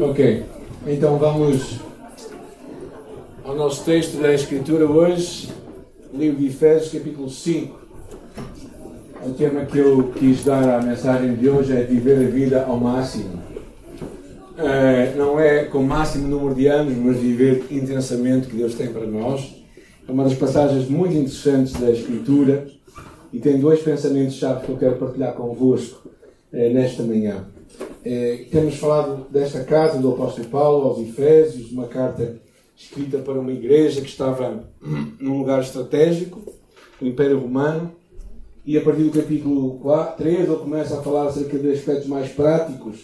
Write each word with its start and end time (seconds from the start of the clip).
Ok, 0.00 0.42
então 0.88 1.16
vamos 1.18 1.78
ao 3.44 3.54
nosso 3.54 3.84
texto 3.84 4.20
da 4.20 4.34
Escritura 4.34 4.86
hoje, 4.86 5.52
livro 6.12 6.40
de 6.40 6.48
Efésios, 6.48 6.92
capítulo 6.92 7.30
5. 7.30 7.78
O 9.24 9.30
tema 9.34 9.64
que 9.64 9.78
eu 9.78 10.12
quis 10.18 10.42
dar 10.42 10.80
à 10.80 10.82
mensagem 10.82 11.36
de 11.36 11.48
hoje 11.48 11.76
é 11.76 11.84
viver 11.84 12.26
a 12.26 12.28
vida 12.28 12.64
ao 12.64 12.76
máximo. 12.76 13.40
Uh, 14.58 15.16
não 15.16 15.38
é 15.38 15.62
com 15.66 15.78
o 15.78 15.86
máximo 15.86 16.26
número 16.26 16.56
de 16.56 16.66
anos, 16.66 16.96
mas 16.96 17.18
viver 17.18 17.64
intensamente 17.70 18.48
que 18.48 18.56
Deus 18.56 18.74
tem 18.74 18.88
para 18.88 19.06
nós. 19.06 19.64
É 20.08 20.10
uma 20.10 20.24
das 20.24 20.34
passagens 20.34 20.88
muito 20.88 21.14
interessantes 21.14 21.72
da 21.74 21.88
Escritura 21.92 22.66
e 23.32 23.38
tem 23.38 23.60
dois 23.60 23.80
pensamentos-chave 23.80 24.66
que 24.66 24.72
eu 24.72 24.76
quero 24.76 24.96
partilhar 24.96 25.34
convosco 25.34 26.08
uh, 26.52 26.74
nesta 26.74 27.04
manhã. 27.04 27.53
Uh, 27.80 28.50
temos 28.50 28.76
falado 28.76 29.26
desta 29.30 29.64
carta 29.64 29.98
do 29.98 30.12
apóstolo 30.12 30.48
Paulo 30.48 30.88
aos 30.88 30.98
Efésios, 31.00 31.72
uma 31.72 31.86
carta 31.86 32.40
escrita 32.76 33.18
para 33.18 33.38
uma 33.38 33.52
igreja 33.52 34.00
que 34.00 34.08
estava 34.08 34.64
num 35.20 35.38
lugar 35.38 35.60
estratégico, 35.62 36.42
o 37.00 37.06
Império 37.06 37.38
Romano, 37.38 37.92
e 38.66 38.78
a 38.78 38.80
partir 38.80 39.02
do 39.02 39.10
capítulo 39.10 39.78
4, 39.78 40.16
3 40.16 40.40
ele 40.40 40.56
começa 40.56 40.98
a 40.98 41.02
falar 41.02 41.28
acerca 41.28 41.58
de 41.58 41.70
aspectos 41.70 42.06
mais 42.06 42.30
práticos. 42.30 43.00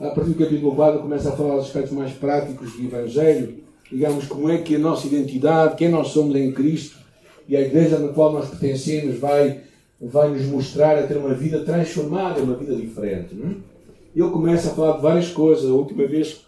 A 0.00 0.10
partir 0.10 0.30
do 0.30 0.44
capítulo 0.44 0.74
4 0.74 0.94
ele 0.94 1.02
começa 1.02 1.28
a 1.28 1.32
falar 1.32 1.56
dos 1.56 1.66
aspectos 1.66 1.92
mais 1.92 2.12
práticos 2.12 2.72
do 2.72 2.84
Evangelho, 2.84 3.62
digamos, 3.90 4.26
como 4.26 4.50
é 4.50 4.58
que 4.58 4.76
a 4.76 4.78
nossa 4.78 5.06
identidade, 5.06 5.76
quem 5.76 5.88
nós 5.88 6.08
somos 6.08 6.34
em 6.36 6.52
Cristo, 6.52 6.98
e 7.46 7.56
a 7.56 7.60
igreja 7.60 7.98
na 7.98 8.08
qual 8.08 8.32
nós 8.32 8.48
pertencemos 8.48 9.18
vai, 9.18 9.60
vai 10.00 10.30
nos 10.30 10.46
mostrar 10.46 10.98
a 10.98 11.06
ter 11.06 11.18
uma 11.18 11.34
vida 11.34 11.60
transformada, 11.60 12.42
uma 12.42 12.56
vida 12.56 12.74
diferente. 12.74 13.34
Não 13.34 13.50
é? 13.50 13.73
Ele 14.14 14.30
começa 14.30 14.70
a 14.70 14.74
falar 14.74 14.96
de 14.96 15.02
várias 15.02 15.28
coisas. 15.28 15.68
A 15.68 15.74
última 15.74 16.06
vez 16.06 16.46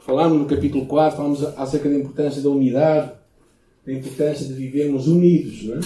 falámos 0.00 0.38
no 0.38 0.46
capítulo 0.46 0.86
4, 0.86 1.16
falamos 1.16 1.44
acerca 1.56 1.88
da 1.88 1.96
importância 1.96 2.42
da 2.42 2.48
unidade, 2.48 3.12
da 3.86 3.92
importância 3.92 4.46
de 4.46 4.54
vivermos 4.54 5.06
unidos. 5.06 5.64
Não 5.64 5.76
é? 5.76 5.80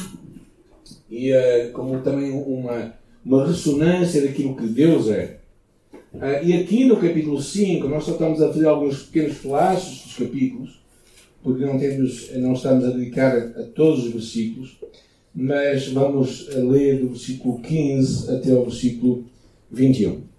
e 1.10 1.32
uh, 1.32 1.72
como 1.72 2.00
também 2.00 2.32
uma, 2.32 2.94
uma 3.24 3.46
ressonância 3.46 4.22
daquilo 4.22 4.56
que 4.56 4.66
Deus 4.66 5.08
é. 5.08 5.38
Uh, 6.12 6.44
e 6.44 6.52
aqui 6.54 6.84
no 6.84 6.96
capítulo 6.96 7.40
5, 7.40 7.86
nós 7.88 8.04
só 8.04 8.12
estamos 8.12 8.42
a 8.42 8.48
fazer 8.48 8.66
alguns 8.66 9.04
pequenos 9.04 9.36
flashes 9.36 10.02
dos 10.02 10.16
capítulos, 10.16 10.82
porque 11.42 11.64
não, 11.64 11.78
temos, 11.78 12.32
não 12.36 12.54
estamos 12.54 12.84
a 12.84 12.90
dedicar 12.90 13.36
a, 13.36 13.60
a 13.60 13.62
todos 13.64 14.06
os 14.06 14.12
versículos, 14.12 14.78
mas 15.34 15.88
vamos 15.88 16.48
ler 16.48 17.00
do 17.00 17.10
versículo 17.10 17.60
15 17.60 18.30
até 18.32 18.52
o 18.52 18.64
versículo 18.64 19.24
21. 19.70 20.33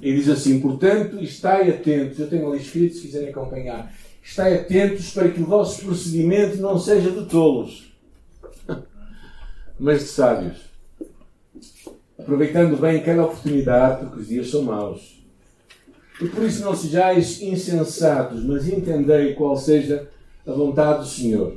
E 0.00 0.14
diz 0.14 0.28
assim: 0.28 0.60
Portanto, 0.60 1.22
estai 1.22 1.70
atentos, 1.70 2.18
eu 2.18 2.28
tenho 2.28 2.48
ali 2.48 2.60
escrito 2.60 2.96
se 2.96 3.02
quiserem 3.02 3.30
acompanhar, 3.30 3.94
estai 4.22 4.54
atentos 4.54 5.10
para 5.12 5.30
que 5.30 5.40
o 5.40 5.46
vosso 5.46 5.82
procedimento 5.82 6.58
não 6.58 6.78
seja 6.78 7.10
de 7.10 7.24
tolos 7.26 7.92
mas 9.78 10.00
de 10.00 10.08
sábios. 10.08 10.58
Aproveitando 12.18 12.76
bem 12.76 13.02
cada 13.02 13.24
oportunidade, 13.24 14.04
porque 14.04 14.20
os 14.20 14.28
dias 14.28 14.50
são 14.50 14.62
maus. 14.62 15.22
E 16.20 16.28
por 16.28 16.44
isso 16.44 16.62
não 16.62 16.76
sejais 16.76 17.42
insensatos, 17.42 18.44
mas 18.44 18.68
entendei 18.68 19.34
qual 19.34 19.56
seja 19.56 20.08
a 20.46 20.52
vontade 20.52 21.00
do 21.00 21.06
Senhor. 21.06 21.56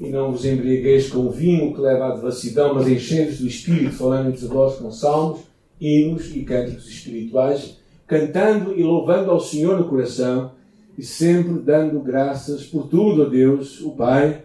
E 0.00 0.08
não 0.08 0.32
vos 0.32 0.44
embriagueis 0.44 1.08
com 1.08 1.20
o 1.20 1.30
vinho 1.30 1.72
que 1.72 1.80
leva 1.80 2.06
à 2.06 2.14
devassidão, 2.14 2.74
mas 2.74 2.88
enchei-vos 2.88 3.38
do 3.38 3.46
Espírito, 3.46 3.92
falando 3.92 4.30
entre 4.30 4.46
vós 4.46 4.76
com 4.78 4.90
salmos, 4.90 5.42
hinos 5.82 6.34
e 6.34 6.44
cânticos 6.44 6.88
espirituais, 6.88 7.78
cantando 8.06 8.78
e 8.78 8.84
louvando 8.84 9.32
ao 9.32 9.40
Senhor 9.40 9.76
no 9.76 9.88
coração, 9.88 10.52
e 10.96 11.02
sempre 11.02 11.54
dando 11.54 11.98
graças 11.98 12.64
por 12.64 12.86
tudo 12.86 13.24
a 13.24 13.28
Deus, 13.28 13.80
o 13.80 13.90
Pai, 13.90 14.44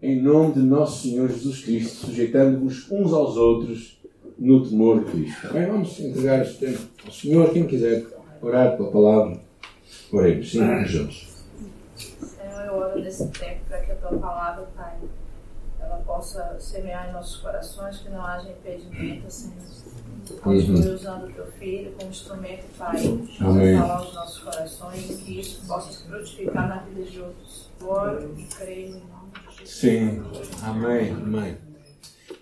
em 0.00 0.22
nome 0.22 0.54
de 0.54 0.60
nosso 0.60 1.02
Senhor 1.02 1.28
Jesus 1.28 1.62
Cristo, 1.62 2.06
sujeitando-vos 2.06 2.90
uns 2.90 3.12
aos 3.12 3.36
outros 3.36 4.00
no 4.38 4.66
temor 4.66 5.04
de 5.04 5.10
Cristo. 5.10 5.52
Bem, 5.52 5.66
vamos 5.66 6.00
entregar 6.00 6.40
este 6.40 6.58
tempo 6.64 6.80
ao 7.04 7.12
Senhor. 7.12 7.52
Quem 7.52 7.66
quiser 7.66 8.06
orar 8.40 8.76
pela 8.76 8.90
palavra, 8.90 9.40
oremos. 10.10 10.50
Sim, 10.50 10.84
juntos. 10.86 11.44
Senhor, 11.96 12.64
eu 12.66 12.74
oro 12.74 12.98
nesse 12.98 13.28
tempo 13.28 13.60
para 13.68 13.80
que 13.80 13.92
a 13.92 13.96
tua 13.96 14.18
palavra, 14.18 14.66
Pai, 14.74 14.96
ela 15.78 15.98
possa 15.98 16.56
semear 16.58 17.10
em 17.10 17.12
nossos 17.12 17.36
corações, 17.36 17.98
que 17.98 18.08
não 18.08 18.24
haja 18.24 18.48
impedimento, 18.48 19.30
Senhor. 19.30 19.91
Continue 20.40 20.80
uhum. 20.80 20.94
usando 20.94 21.24
o 21.24 21.32
teu 21.32 21.46
filho 21.58 21.92
como 21.98 22.10
instrumento, 22.10 22.64
Pai, 22.78 22.96
para 23.38 23.78
falar 23.78 23.96
aos 23.96 24.14
nossos 24.14 24.38
corações 24.40 25.10
e 25.10 25.14
que 25.16 25.40
isso 25.40 25.66
possa 25.66 26.08
frutificar 26.08 26.68
na 26.68 26.76
vida 26.82 27.10
de 27.10 27.20
outros. 27.20 27.70
Oro 27.80 28.34
e 28.38 28.44
creio 28.44 28.88
em 28.88 28.92
nome 28.92 29.32
Sim, 29.64 30.22
amém, 30.62 31.10
amém. 31.10 31.56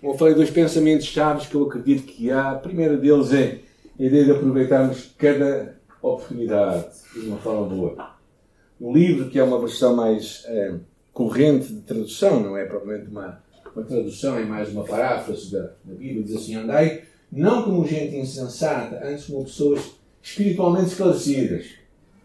Eu 0.01 0.13
falei, 0.15 0.33
dois 0.33 0.49
pensamentos 0.49 1.05
chaves 1.05 1.47
que 1.47 1.55
eu 1.55 1.63
acredito 1.63 2.03
que 2.03 2.31
há. 2.31 2.51
A 2.51 2.55
primeira 2.55 2.97
deles 2.97 3.33
é 3.33 3.59
a 3.99 4.03
ideia 4.03 4.25
de 4.25 4.31
aproveitarmos 4.31 5.13
cada 5.17 5.75
oportunidade 6.01 6.85
de 7.13 7.27
uma 7.27 7.37
forma 7.37 7.67
boa. 7.67 8.15
O 8.79 8.91
livro, 8.93 9.29
que 9.29 9.37
é 9.37 9.43
uma 9.43 9.59
versão 9.59 9.95
mais 9.95 10.43
é, 10.47 10.75
corrente 11.13 11.71
de 11.71 11.81
tradução, 11.81 12.39
não 12.39 12.57
é 12.57 12.65
propriamente 12.65 13.09
uma, 13.09 13.41
uma 13.75 13.85
tradução, 13.85 14.37
é 14.37 14.43
mais 14.43 14.71
uma 14.71 14.83
paráfrase 14.83 15.51
da, 15.51 15.71
da 15.83 15.93
Bíblia, 15.93 16.23
diz 16.23 16.35
assim: 16.35 16.55
andai 16.55 17.03
não 17.31 17.63
como 17.63 17.87
gente 17.87 18.15
insensata, 18.15 19.01
antes 19.03 19.25
como 19.25 19.45
pessoas 19.45 19.91
espiritualmente 20.21 20.89
esclarecidas, 20.89 21.65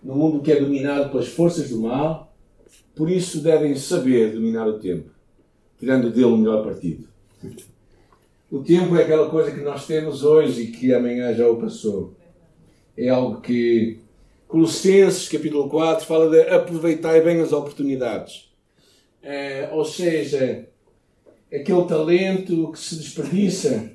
no 0.02 0.14
mundo 0.14 0.40
que 0.40 0.52
é 0.52 0.60
dominado 0.60 1.10
pelas 1.10 1.28
forças 1.28 1.70
do 1.70 1.80
mal 1.80 2.26
por 2.96 3.10
isso 3.10 3.42
devem 3.42 3.76
saber 3.76 4.32
dominar 4.32 4.66
o 4.66 4.78
tempo, 4.78 5.10
tirando 5.78 6.10
dele 6.10 6.24
o 6.24 6.36
melhor 6.38 6.64
partido. 6.64 7.06
O 8.50 8.60
tempo 8.60 8.96
é 8.96 9.02
aquela 9.02 9.28
coisa 9.28 9.50
que 9.50 9.60
nós 9.60 9.86
temos 9.86 10.24
hoje 10.24 10.62
e 10.62 10.66
que 10.68 10.94
amanhã 10.94 11.34
já 11.34 11.46
o 11.46 11.60
passou. 11.60 12.14
É 12.96 13.10
algo 13.10 13.42
que 13.42 13.98
Colossenses, 14.48 15.28
capítulo 15.28 15.68
4, 15.68 16.06
fala 16.06 16.30
de 16.30 16.48
aproveitar 16.48 17.22
bem 17.22 17.38
as 17.42 17.52
oportunidades. 17.52 18.50
É, 19.22 19.68
ou 19.72 19.84
seja, 19.84 20.66
aquele 21.52 21.84
talento 21.84 22.72
que 22.72 22.78
se 22.78 22.96
desperdiça, 22.96 23.90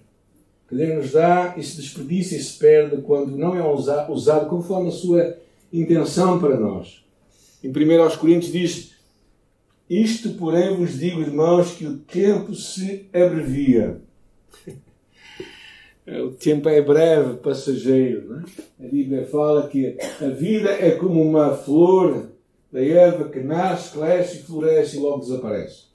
que 0.71 0.77
Deus 0.77 1.03
nos 1.03 1.11
dá 1.11 1.53
e 1.57 1.63
se 1.63 1.75
desperdiça 1.75 2.33
e 2.33 2.39
se 2.39 2.57
perde 2.57 3.01
quando 3.01 3.35
não 3.35 3.53
é 3.53 4.09
usado 4.09 4.47
conforme 4.47 4.87
a 4.87 4.93
sua 4.93 5.35
intenção 5.71 6.39
para 6.39 6.57
nós. 6.57 7.03
Em 7.61 7.67
1 7.67 8.17
Coríntios 8.17 8.53
diz: 8.53 8.91
isto, 9.89 10.29
porém, 10.35 10.77
vos 10.77 10.97
digo, 10.97 11.19
irmãos, 11.19 11.73
que 11.73 11.85
o 11.85 11.97
tempo 11.97 12.55
se 12.55 13.09
abrevia. 13.13 14.01
O 16.07 16.31
tempo 16.31 16.67
é 16.67 16.81
breve, 16.81 17.37
passageiro. 17.37 18.27
Não 18.27 18.39
é? 18.39 18.43
A 18.85 18.89
Bíblia 18.89 19.25
fala 19.27 19.69
que 19.69 19.95
a 20.19 20.27
vida 20.27 20.71
é 20.71 20.91
como 20.91 21.21
uma 21.21 21.55
flor 21.55 22.31
da 22.71 22.83
erva 22.83 23.29
que 23.29 23.39
nasce, 23.39 23.97
cresce, 23.97 24.39
floresce 24.39 24.97
e 24.97 24.99
logo 24.99 25.19
desaparece. 25.19 25.85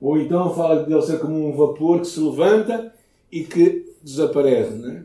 Ou 0.00 0.16
então 0.18 0.54
fala 0.54 0.84
de 0.84 0.92
ele 0.92 1.02
ser 1.02 1.18
como 1.18 1.48
um 1.48 1.54
vapor 1.54 2.00
que 2.00 2.06
se 2.06 2.20
levanta 2.20 2.94
e 3.30 3.42
que 3.42 3.85
desaparece. 4.06 4.72
Não 4.72 4.90
é? 4.90 5.02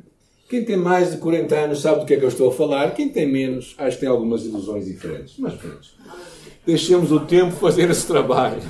Quem 0.50 0.66
tem 0.66 0.78
mais 0.78 1.12
de 1.12 1.18
40 1.18 1.56
anos 1.56 1.82
sabe 1.82 2.02
do 2.02 2.06
que 2.06 2.14
é 2.14 2.18
que 2.18 2.26
eu 2.26 2.30
estou 2.30 2.50
a 2.50 2.54
falar. 2.54 2.94
Quem 2.94 3.10
tem 3.10 3.26
menos, 3.26 3.74
acho 3.78 3.98
que 3.98 4.02
tem 4.02 4.10
algumas 4.10 4.46
ilusões 4.46 4.86
diferentes. 4.86 5.36
Mas 5.38 5.54
pronto 5.54 5.88
deixemos 6.66 7.12
o 7.12 7.20
tempo 7.22 7.52
fazer 7.52 7.90
esse 7.90 8.06
trabalho. 8.08 8.62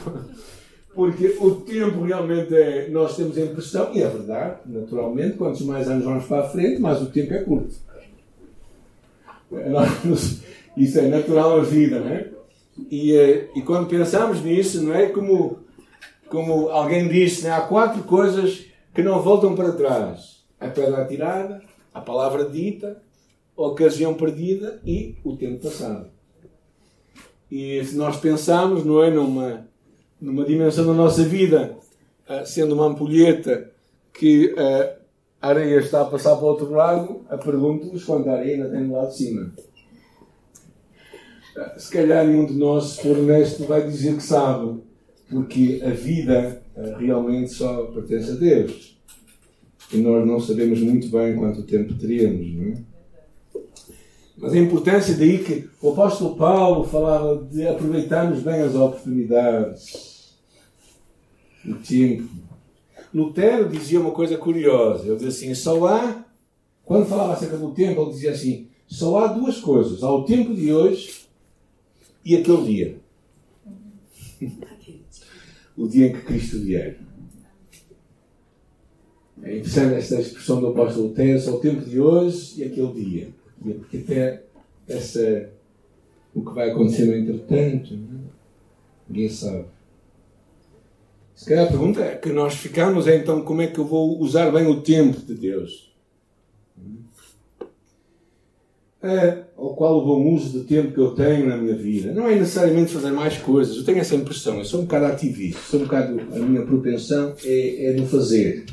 Porque 0.93 1.37
o 1.39 1.51
tempo 1.51 2.01
realmente 2.03 2.53
é. 2.53 2.89
Nós 2.89 3.15
temos 3.15 3.37
a 3.37 3.41
impressão, 3.41 3.91
e 3.93 4.01
é 4.01 4.07
verdade, 4.07 4.57
naturalmente, 4.65 5.37
quantos 5.37 5.61
mais 5.61 5.89
anos 5.89 6.03
vamos 6.03 6.25
para 6.25 6.45
a 6.45 6.49
frente, 6.49 6.81
mais 6.81 7.01
o 7.01 7.05
tempo 7.05 7.33
é 7.33 7.39
curto. 7.39 7.73
Isso 10.77 10.99
é 10.99 11.07
natural 11.07 11.57
na 11.57 11.63
vida, 11.63 11.99
não 11.99 12.09
é? 12.09 12.27
E, 12.89 13.13
eh, 13.15 13.49
e 13.55 13.61
quando 13.61 13.87
pensamos 13.87 14.41
nisso, 14.41 14.81
não 14.81 14.93
é? 14.93 15.07
Como, 15.07 15.59
como 16.29 16.69
alguém 16.69 17.07
disse, 17.07 17.45
é? 17.45 17.51
há 17.51 17.61
quatro 17.61 18.03
coisas 18.03 18.65
que 18.93 19.01
não 19.01 19.21
voltam 19.21 19.55
para 19.55 19.71
trás: 19.73 20.43
a 20.59 20.67
pedra 20.67 21.01
atirada, 21.01 21.61
a 21.93 22.01
palavra 22.01 22.45
dita, 22.45 23.01
a 23.57 23.61
ocasião 23.61 24.13
perdida 24.13 24.79
e 24.85 25.15
o 25.23 25.35
tempo 25.35 25.63
passado. 25.63 26.09
E 27.49 27.83
se 27.83 27.95
nós 27.95 28.17
pensarmos, 28.17 28.85
não 28.85 29.03
é, 29.03 29.09
numa, 29.09 29.67
numa 30.19 30.45
dimensão 30.45 30.85
da 30.85 30.93
nossa 30.93 31.23
vida, 31.23 31.77
uh, 32.29 32.45
sendo 32.45 32.73
uma 32.73 32.85
ampulheta 32.85 33.69
que 34.13 34.55
a 35.41 35.49
areia 35.49 35.79
está 35.79 36.01
a 36.01 36.05
passar 36.05 36.35
para 36.35 36.45
o 36.45 36.47
outro 36.47 36.71
lado, 36.71 37.25
a 37.29 37.37
pergunto-vos 37.37 38.05
quanto 38.05 38.29
a 38.29 38.33
areia 38.33 38.55
ainda 38.55 38.69
tem 38.69 38.87
do 38.87 38.93
lado 38.93 39.09
de 39.09 39.17
cima. 39.17 39.53
Uh, 41.57 41.79
se 41.79 41.91
calhar 41.91 42.25
nenhum 42.25 42.45
de 42.45 42.53
nós, 42.53 42.91
se 42.91 43.01
for 43.01 43.17
honesto, 43.17 43.65
vai 43.65 43.85
dizer 43.85 44.15
que 44.15 44.23
sabe, 44.23 44.81
porque 45.29 45.81
a 45.83 45.89
vida 45.89 46.60
realmente 46.75 47.51
só 47.53 47.85
pertence 47.85 48.31
a 48.31 48.35
Deus. 48.35 48.97
E 49.93 49.97
nós 49.97 50.25
não 50.25 50.39
sabemos 50.39 50.79
muito 50.79 51.09
bem 51.09 51.35
quanto 51.35 51.63
tempo 51.63 51.93
teríamos, 51.95 52.53
não 52.53 52.71
é? 52.71 52.91
Mas 54.37 54.53
a 54.53 54.57
importância 54.57 55.15
daí 55.15 55.37
que 55.43 55.69
o 55.81 55.91
apóstolo 55.91 56.35
Paulo 56.35 56.83
falava 56.85 57.43
de 57.51 57.67
aproveitarmos 57.67 58.39
bem 58.41 58.61
as 58.61 58.73
oportunidades, 58.73 60.35
o 61.63 61.75
tempo. 61.75 62.27
Lutero 63.13 63.69
dizia 63.69 63.99
uma 63.99 64.11
coisa 64.11 64.37
curiosa. 64.37 65.05
Ele 65.05 65.15
dizia 65.15 65.29
assim: 65.29 65.53
só 65.53 65.85
há, 65.85 66.25
quando 66.83 67.05
falava 67.05 67.33
acerca 67.33 67.57
do 67.57 67.71
tempo, 67.71 68.01
ele 68.01 68.11
dizia 68.11 68.31
assim: 68.31 68.67
só 68.87 69.19
há 69.19 69.27
duas 69.27 69.59
coisas. 69.59 70.01
Há 70.01 70.11
o 70.11 70.23
tempo 70.23 70.55
de 70.55 70.73
hoje 70.73 71.21
e 72.25 72.35
aquele 72.35 72.63
dia. 72.63 72.99
o 75.81 75.87
dia 75.87 76.07
em 76.07 76.13
que 76.13 76.21
Cristo 76.21 76.59
vier. 76.59 76.99
É 79.41 79.57
interessante 79.57 79.95
esta 79.95 80.21
expressão 80.21 80.61
do 80.61 80.67
apóstolo 80.67 81.07
Lutero, 81.07 81.39
só 81.39 81.55
o 81.55 81.59
tempo 81.59 81.81
de 81.83 81.99
hoje 81.99 82.61
e 82.61 82.63
aquele 82.63 82.93
dia. 82.93 83.29
Porque 83.59 83.97
até 83.97 84.43
essa, 84.87 85.49
o 86.35 86.45
que 86.45 86.53
vai 86.53 86.69
acontecer 86.69 87.05
no 87.05 87.15
entretanto, 87.15 87.95
é? 87.95 87.97
ninguém 89.09 89.29
sabe. 89.29 89.65
Se 91.33 91.45
calhar 91.45 91.65
a 91.65 91.69
pergunta 91.69 92.01
é 92.01 92.15
que 92.15 92.31
nós 92.31 92.53
ficamos 92.53 93.07
é 93.07 93.15
então 93.15 93.41
como 93.41 93.63
é 93.63 93.67
que 93.67 93.79
eu 93.79 93.85
vou 93.85 94.19
usar 94.19 94.51
bem 94.51 94.67
o 94.67 94.81
tempo 94.81 95.19
de 95.21 95.33
Deus? 95.33 95.91
É, 99.01 99.45
ao 99.61 99.75
qual 99.75 99.99
o 99.99 100.05
bom 100.05 100.33
uso 100.33 100.57
do 100.57 100.65
tempo 100.65 100.91
que 100.91 100.99
eu 100.99 101.11
tenho 101.11 101.47
na 101.47 101.55
minha 101.55 101.75
vida. 101.75 102.11
Não 102.11 102.27
é 102.27 102.33
necessariamente 102.33 102.91
fazer 102.91 103.11
mais 103.11 103.37
coisas. 103.37 103.77
Eu 103.77 103.85
tenho 103.85 103.99
essa 103.99 104.15
impressão. 104.15 104.57
Eu 104.57 104.65
sou 104.65 104.79
um 104.79 104.85
bocado 104.85 105.05
ativista. 105.05 105.61
Sou 105.69 105.81
um 105.81 105.83
bocado, 105.83 106.19
a 106.19 106.39
minha 106.39 106.65
propensão 106.65 107.35
é, 107.45 107.95
é 107.95 108.05
fazer. 108.07 108.65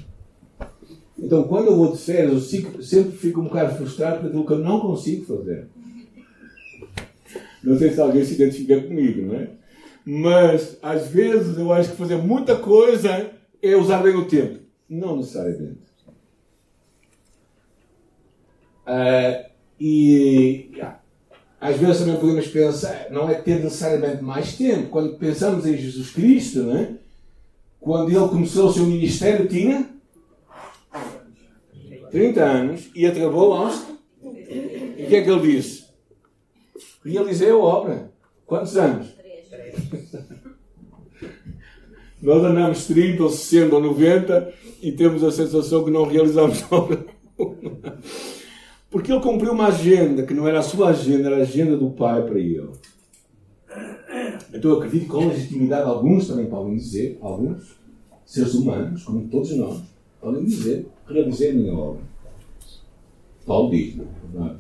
Então, 1.19 1.43
quando 1.45 1.67
eu 1.67 1.77
vou 1.77 1.93
de 1.93 1.99
férias, 1.99 2.33
eu 2.33 2.81
sempre 2.81 3.19
fico 3.19 3.41
um 3.41 3.45
bocado 3.45 3.77
frustrado 3.77 4.21
por 4.21 4.29
aquilo 4.29 4.47
que 4.47 4.53
eu 4.53 4.59
não 4.61 4.81
consigo 4.81 5.27
fazer. 5.27 5.67
Não 7.63 7.77
sei 7.77 7.91
se 7.91 8.01
alguém 8.01 8.25
se 8.25 8.35
identifica 8.35 8.81
comigo, 8.81 9.27
não 9.27 9.35
é? 9.35 9.51
Mas, 10.07 10.79
às 10.81 11.09
vezes, 11.09 11.59
eu 11.59 11.71
acho 11.71 11.91
que 11.91 11.97
fazer 11.97 12.17
muita 12.17 12.57
coisa 12.57 13.31
é 13.61 13.77
usar 13.77 14.03
bem 14.03 14.15
o 14.15 14.27
tempo. 14.27 14.61
Não 14.89 15.19
necessariamente. 15.19 15.87
Uh, 18.87 19.48
e 19.81 20.71
às 21.61 21.77
vezes 21.77 21.99
também 21.99 22.17
podemos 22.17 22.47
pensar, 22.49 23.09
não 23.11 23.29
é 23.29 23.35
ter 23.35 23.63
necessariamente 23.63 24.23
mais 24.23 24.57
tempo. 24.57 24.89
Quando 24.91 25.19
pensamos 25.19 25.67
em 25.67 25.77
Jesus 25.77 26.11
Cristo, 26.11 26.63
né? 26.63 26.97
quando 27.81 28.11
ele 28.11 28.29
começou 28.29 28.69
o 28.69 28.73
seu 28.73 28.85
ministério, 28.85 29.49
tinha 29.49 29.89
30 32.11 32.45
anos 32.45 32.91
e 32.95 33.07
acabou 33.07 33.55
aos. 33.55 33.87
E 34.23 35.05
o 35.05 35.09
que 35.09 35.17
é 35.17 35.23
que 35.23 35.31
ele 35.31 35.53
disse? 35.53 35.85
Realizei 37.05 37.51
a 37.51 37.57
obra. 37.57 38.13
Quantos 38.47 38.77
anos? 38.77 39.09
Nós 42.21 42.43
andamos 42.43 42.87
30 42.87 43.23
ou 43.23 43.31
60 43.31 43.75
ou 43.75 43.81
90 43.81 44.53
e 44.83 44.93
temos 44.93 45.23
a 45.23 45.31
sensação 45.31 45.85
que 45.85 45.91
não 45.91 46.05
realizamos 46.05 46.65
a 46.65 46.75
obra. 46.75 47.05
Porque 48.91 49.13
ele 49.13 49.21
cumpriu 49.21 49.53
uma 49.53 49.67
agenda 49.67 50.23
que 50.23 50.33
não 50.33 50.49
era 50.49 50.61
a 50.61 50.63
sua 50.63 50.91
agenda, 50.91 51.29
era 51.29 51.37
a 51.37 51.43
agenda 51.43 51.77
do 51.77 51.91
Pai 51.91 52.23
para 52.25 52.39
ele. 52.39 52.71
Então 54.53 54.71
eu 54.71 54.77
acredito 54.79 55.03
que 55.03 55.09
com 55.09 55.29
legitimidade 55.29 55.89
alguns 55.89 56.27
também 56.27 56.47
podem 56.47 56.75
dizer, 56.75 57.19
alguns 57.21 57.77
seres 58.25 58.55
humanos, 58.55 59.05
como 59.05 59.29
todos 59.29 59.55
nós, 59.57 59.83
podem 60.21 60.45
dizer, 60.45 60.87
realizei 61.07 61.51
a 61.51 61.55
minha 61.55 61.75
obra. 61.75 62.03
Paulo 63.47 63.71
diz, 63.71 63.97
não 64.33 64.47
é? 64.47 64.55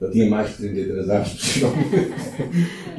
Eu 0.00 0.10
tinha 0.10 0.28
mais 0.28 0.50
de 0.50 0.68
33 0.68 1.10
anos, 1.10 1.28
possivelmente. 1.32 2.12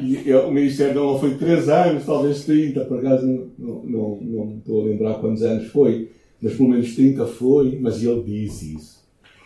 e 0.00 0.28
eu, 0.28 0.48
o 0.48 0.52
ministério 0.52 0.94
não 0.94 1.18
foi 1.18 1.34
3 1.34 1.68
anos, 1.68 2.04
talvez 2.04 2.44
30, 2.44 2.84
por 2.84 2.98
acaso 2.98 3.26
não, 3.26 3.48
não, 3.58 3.84
não, 3.84 4.20
não 4.20 4.58
estou 4.58 4.82
a 4.82 4.84
lembrar 4.84 5.14
quantos 5.14 5.42
anos 5.42 5.68
foi, 5.68 6.10
mas 6.40 6.54
pelo 6.54 6.68
menos 6.70 6.94
30 6.94 7.26
foi, 7.26 7.78
mas 7.80 8.02
ele 8.02 8.22
diz 8.22 8.62
isso. 8.62 8.99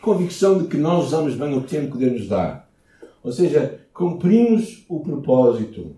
Convicção 0.05 0.59
de 0.59 0.69
que 0.69 0.77
nós 0.77 1.07
usamos 1.07 1.35
bem 1.35 1.57
o 1.57 1.63
tempo 1.63 1.93
que 1.93 1.99
Deus 1.99 2.21
nos 2.21 2.29
dá. 2.29 2.67
Ou 3.23 3.33
seja, 3.33 3.81
cumprimos 3.95 4.85
o 4.87 5.01
propósito. 5.01 5.97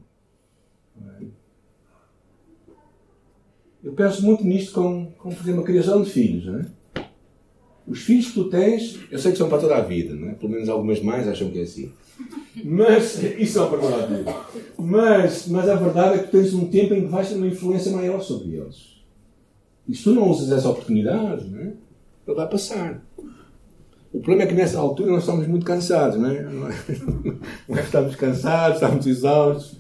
Eu 3.83 3.93
penso 3.95 4.25
muito 4.25 4.45
nisto 4.45 4.73
como, 4.73 5.13
como 5.19 5.35
fazer 5.35 5.53
uma 5.53 5.65
criação 5.65 6.03
de 6.03 6.11
filhos. 6.11 6.47
Não 6.47 6.61
é? 6.61 6.67
Os 7.87 8.01
filhos 8.03 8.29
que 8.29 8.35
tu 8.35 8.45
tens, 8.49 8.99
eu 9.11 9.19
sei 9.19 9.33
que 9.33 9.39
são 9.39 9.49
para 9.49 9.59
toda 9.59 9.77
a 9.77 9.81
vida, 9.81 10.15
não 10.15 10.31
é? 10.31 10.35
pelo 10.35 10.53
menos 10.53 10.69
algumas 10.69 11.01
mais 11.01 11.27
acham 11.27 11.51
que 11.51 11.59
é 11.59 11.63
assim. 11.63 11.93
Mas, 12.65 13.23
isso 13.23 13.55
são 13.59 13.69
para 13.69 13.79
toda 13.79 14.03
a 14.03 14.07
vida. 14.07 14.37
Mas, 14.77 15.47
mas 15.49 15.69
a 15.69 15.75
verdade 15.77 16.15
é 16.17 16.23
que 16.23 16.33
tens 16.33 16.55
um 16.55 16.69
tempo 16.69 16.95
em 16.95 17.03
que 17.03 17.09
vais 17.09 17.29
ter 17.29 17.37
uma 17.37 17.47
influência 17.47 17.93
maior 17.93 18.21
sobre 18.21 18.57
eles. 18.57 19.03
E 19.89 19.95
se 19.95 20.05
tu 20.05 20.13
não 20.13 20.31
usas 20.31 20.51
essa 20.51 20.69
oportunidade, 20.69 21.49
não 21.49 21.61
é? 21.61 21.73
ele 22.27 22.37
vai 22.37 22.49
passar. 22.49 23.06
O 24.17 24.21
problema 24.21 24.45
é 24.45 24.47
que 24.47 24.55
nessa 24.55 24.79
altura 24.79 25.13
nós 25.13 25.21
estamos 25.21 25.47
muito 25.47 25.67
cansados, 25.67 26.17
não 26.19 26.31
é? 26.31 26.43
Não 26.43 26.69
é? 26.69 27.81
Estamos 27.81 28.17
cansados, 28.17 28.77
estamos 28.77 29.07
exaustos. 29.07 29.79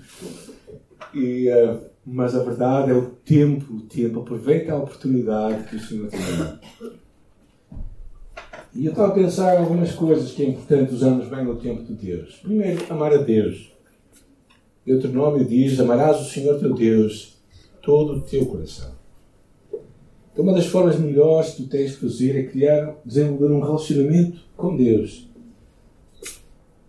E, 1.14 1.48
uh, 1.48 1.80
mas 2.04 2.34
a 2.34 2.42
verdade 2.42 2.90
é 2.90 2.94
o 2.94 3.06
tempo, 3.06 3.72
o 3.72 3.80
tempo. 3.80 4.20
Aproveita 4.20 4.72
a 4.72 4.76
oportunidade 4.76 5.64
que 5.64 5.76
o 5.76 5.80
Senhor 5.80 6.08
te 6.10 6.16
dá. 6.16 6.60
E 8.74 8.84
eu 8.84 8.90
estava 8.90 9.08
a 9.08 9.14
pensar 9.14 9.56
algumas 9.56 9.92
coisas 9.92 10.32
que 10.32 10.42
é 10.42 10.48
importante 10.50 10.92
usarmos 10.92 11.28
bem 11.28 11.42
no 11.42 11.56
tempo 11.56 11.82
de 11.82 11.94
Deus. 11.94 12.34
Primeiro, 12.42 12.84
amar 12.90 13.14
a 13.14 13.16
Deus. 13.16 13.72
Deuteronômio 14.84 15.46
diz: 15.46 15.80
Amarás 15.80 16.20
o 16.20 16.30
Senhor 16.30 16.60
teu 16.60 16.74
Deus 16.74 17.38
todo 17.80 18.18
o 18.18 18.20
teu 18.20 18.44
coração. 18.44 18.95
Então, 20.36 20.44
uma 20.44 20.52
das 20.52 20.66
formas 20.66 20.98
melhores 21.00 21.54
que 21.54 21.62
tu 21.62 21.68
tens 21.70 21.92
de 21.92 21.96
fazer 21.96 22.38
é 22.38 22.42
criar, 22.42 22.94
desenvolver 23.02 23.54
um 23.54 23.60
relacionamento 23.60 24.38
com 24.54 24.76
Deus. 24.76 25.26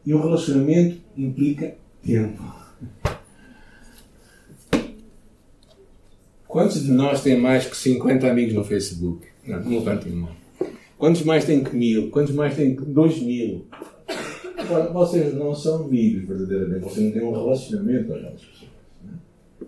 E 0.05 0.13
um 0.13 0.21
relacionamento 0.21 0.97
implica 1.15 1.73
tempo. 2.03 2.43
Quantos 6.45 6.83
de 6.83 6.91
nós 6.91 7.23
têm 7.23 7.39
mais 7.39 7.65
que 7.65 7.77
50 7.77 8.29
amigos 8.29 8.53
no 8.53 8.65
Facebook? 8.65 9.25
Não, 9.45 9.61
não 9.61 9.79
levantem 9.79 10.11
mão. 10.11 10.31
Quantos 10.97 11.21
mais 11.21 11.45
têm 11.45 11.63
que 11.63 11.73
mil? 11.73 12.09
Quantos 12.09 12.35
mais 12.35 12.53
têm 12.53 12.75
que 12.75 12.83
dois 12.83 13.17
mil? 13.21 13.65
Agora, 14.57 14.91
vocês 14.91 15.33
não 15.33 15.55
são 15.55 15.85
amigos 15.85 16.27
verdadeiramente, 16.27 16.81
vocês 16.81 17.05
não 17.05 17.11
têm 17.13 17.23
um 17.23 17.31
relacionamento 17.31 18.07
com 18.07 18.13
as 18.13 18.23
outras 18.23 18.41
pessoas. 18.41 18.71
É? 19.61 19.65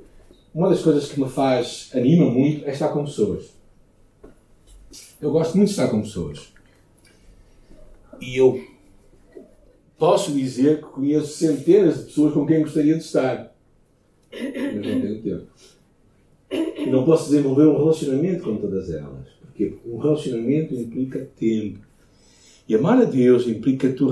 Uma 0.53 0.67
das 0.67 0.81
coisas 0.81 1.09
que 1.09 1.21
me 1.21 1.29
faz, 1.29 1.89
anima 1.93 2.29
muito, 2.29 2.65
é 2.65 2.71
estar 2.71 2.89
com 2.89 3.05
pessoas. 3.05 3.57
Eu 5.21 5.31
gosto 5.31 5.57
muito 5.57 5.67
de 5.67 5.73
estar 5.73 5.89
com 5.89 6.01
pessoas. 6.01 6.53
E 8.21 8.37
eu 8.37 8.63
posso 9.97 10.31
dizer 10.31 10.77
que 10.77 10.83
conheço 10.83 11.37
centenas 11.37 11.99
de 11.99 12.03
pessoas 12.05 12.33
com 12.33 12.45
quem 12.45 12.61
gostaria 12.61 12.95
de 12.95 13.03
estar. 13.03 13.53
Mas 14.31 14.75
não 14.75 14.81
tenho 14.81 15.21
tempo. 15.21 15.47
E 16.51 16.85
não 16.89 17.03
posso 17.03 17.29
desenvolver 17.29 17.65
um 17.65 17.77
relacionamento 17.77 18.43
com 18.43 18.55
todas 18.55 18.89
elas. 18.89 19.27
Porque 19.41 19.77
um 19.85 19.97
relacionamento 19.97 20.73
implica 20.73 21.29
tempo. 21.37 21.79
E 22.67 22.75
amar 22.75 23.01
a 23.01 23.05
Deus 23.05 23.45
implica 23.45 23.91
tu 23.91 24.07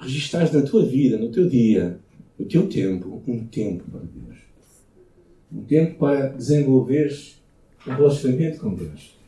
registrares 0.00 0.52
na 0.52 0.62
tua 0.62 0.84
vida, 0.84 1.16
no 1.16 1.30
teu 1.30 1.48
dia, 1.48 1.98
no 2.38 2.46
teu 2.46 2.68
tempo, 2.68 3.20
um 3.26 3.44
tempo 3.46 3.84
para 3.90 4.00
Deus. 4.00 4.38
Um 5.52 5.64
tempo 5.64 5.98
para 5.98 6.28
desenvolveres 6.28 7.42
um 7.86 7.94
relacionamento 7.94 8.60
com 8.60 8.74
Deus. 8.74 9.21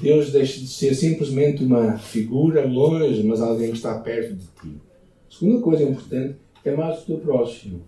Deus 0.00 0.32
deixe 0.32 0.60
de 0.60 0.68
ser 0.68 0.94
simplesmente 0.94 1.64
uma 1.64 1.98
figura 1.98 2.66
longe, 2.66 3.22
mas 3.22 3.40
alguém 3.40 3.70
que 3.70 3.76
está 3.76 3.98
perto 3.98 4.34
de 4.34 4.46
ti. 4.46 4.80
A 5.28 5.34
segunda 5.34 5.60
coisa 5.60 5.82
importante 5.82 6.36
é 6.64 6.74
mais 6.74 7.02
o 7.02 7.06
teu 7.06 7.18
próximo. 7.18 7.82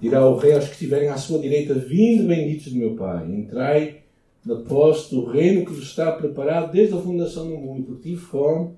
Dirá 0.00 0.26
o 0.26 0.36
rei 0.36 0.52
aos 0.52 0.66
que 0.66 0.72
estiverem 0.72 1.08
à 1.08 1.16
sua 1.16 1.38
direita: 1.38 1.74
Vindo 1.74 2.28
benditos 2.28 2.72
do 2.72 2.78
meu 2.78 2.94
Pai, 2.94 3.30
entrai 3.30 4.02
na 4.44 4.56
posse 4.56 5.14
do 5.14 5.24
reino 5.24 5.64
que 5.64 5.72
vos 5.72 5.84
está 5.84 6.12
preparado 6.12 6.72
desde 6.72 6.94
a 6.94 7.00
fundação 7.00 7.48
do 7.48 7.56
mundo. 7.56 7.84
Porque 7.84 8.10
tive 8.10 8.20
fome 8.20 8.70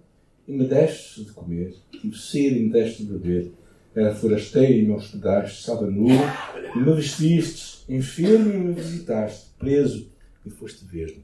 e 0.48 0.52
me 0.52 0.64
deste 0.64 1.24
de 1.24 1.32
comer, 1.32 1.74
tive 1.92 2.16
sede 2.16 2.58
e 2.58 2.62
me 2.64 2.70
deste 2.70 3.04
de 3.04 3.12
beber. 3.12 3.52
Era 3.94 4.14
forasteiro 4.14 4.72
e 4.72 4.86
me 4.86 4.92
hospedaste, 4.92 5.60
estava 5.60 5.86
nu 5.86 6.08
e 6.08 6.78
me 6.78 6.94
vestiste, 6.94 7.84
enfermo 7.88 8.52
e 8.52 8.58
me 8.58 8.72
visitaste, 8.72 9.50
preso 9.58 10.08
e 10.46 10.50
foste 10.50 10.84
ver-me. 10.84 11.22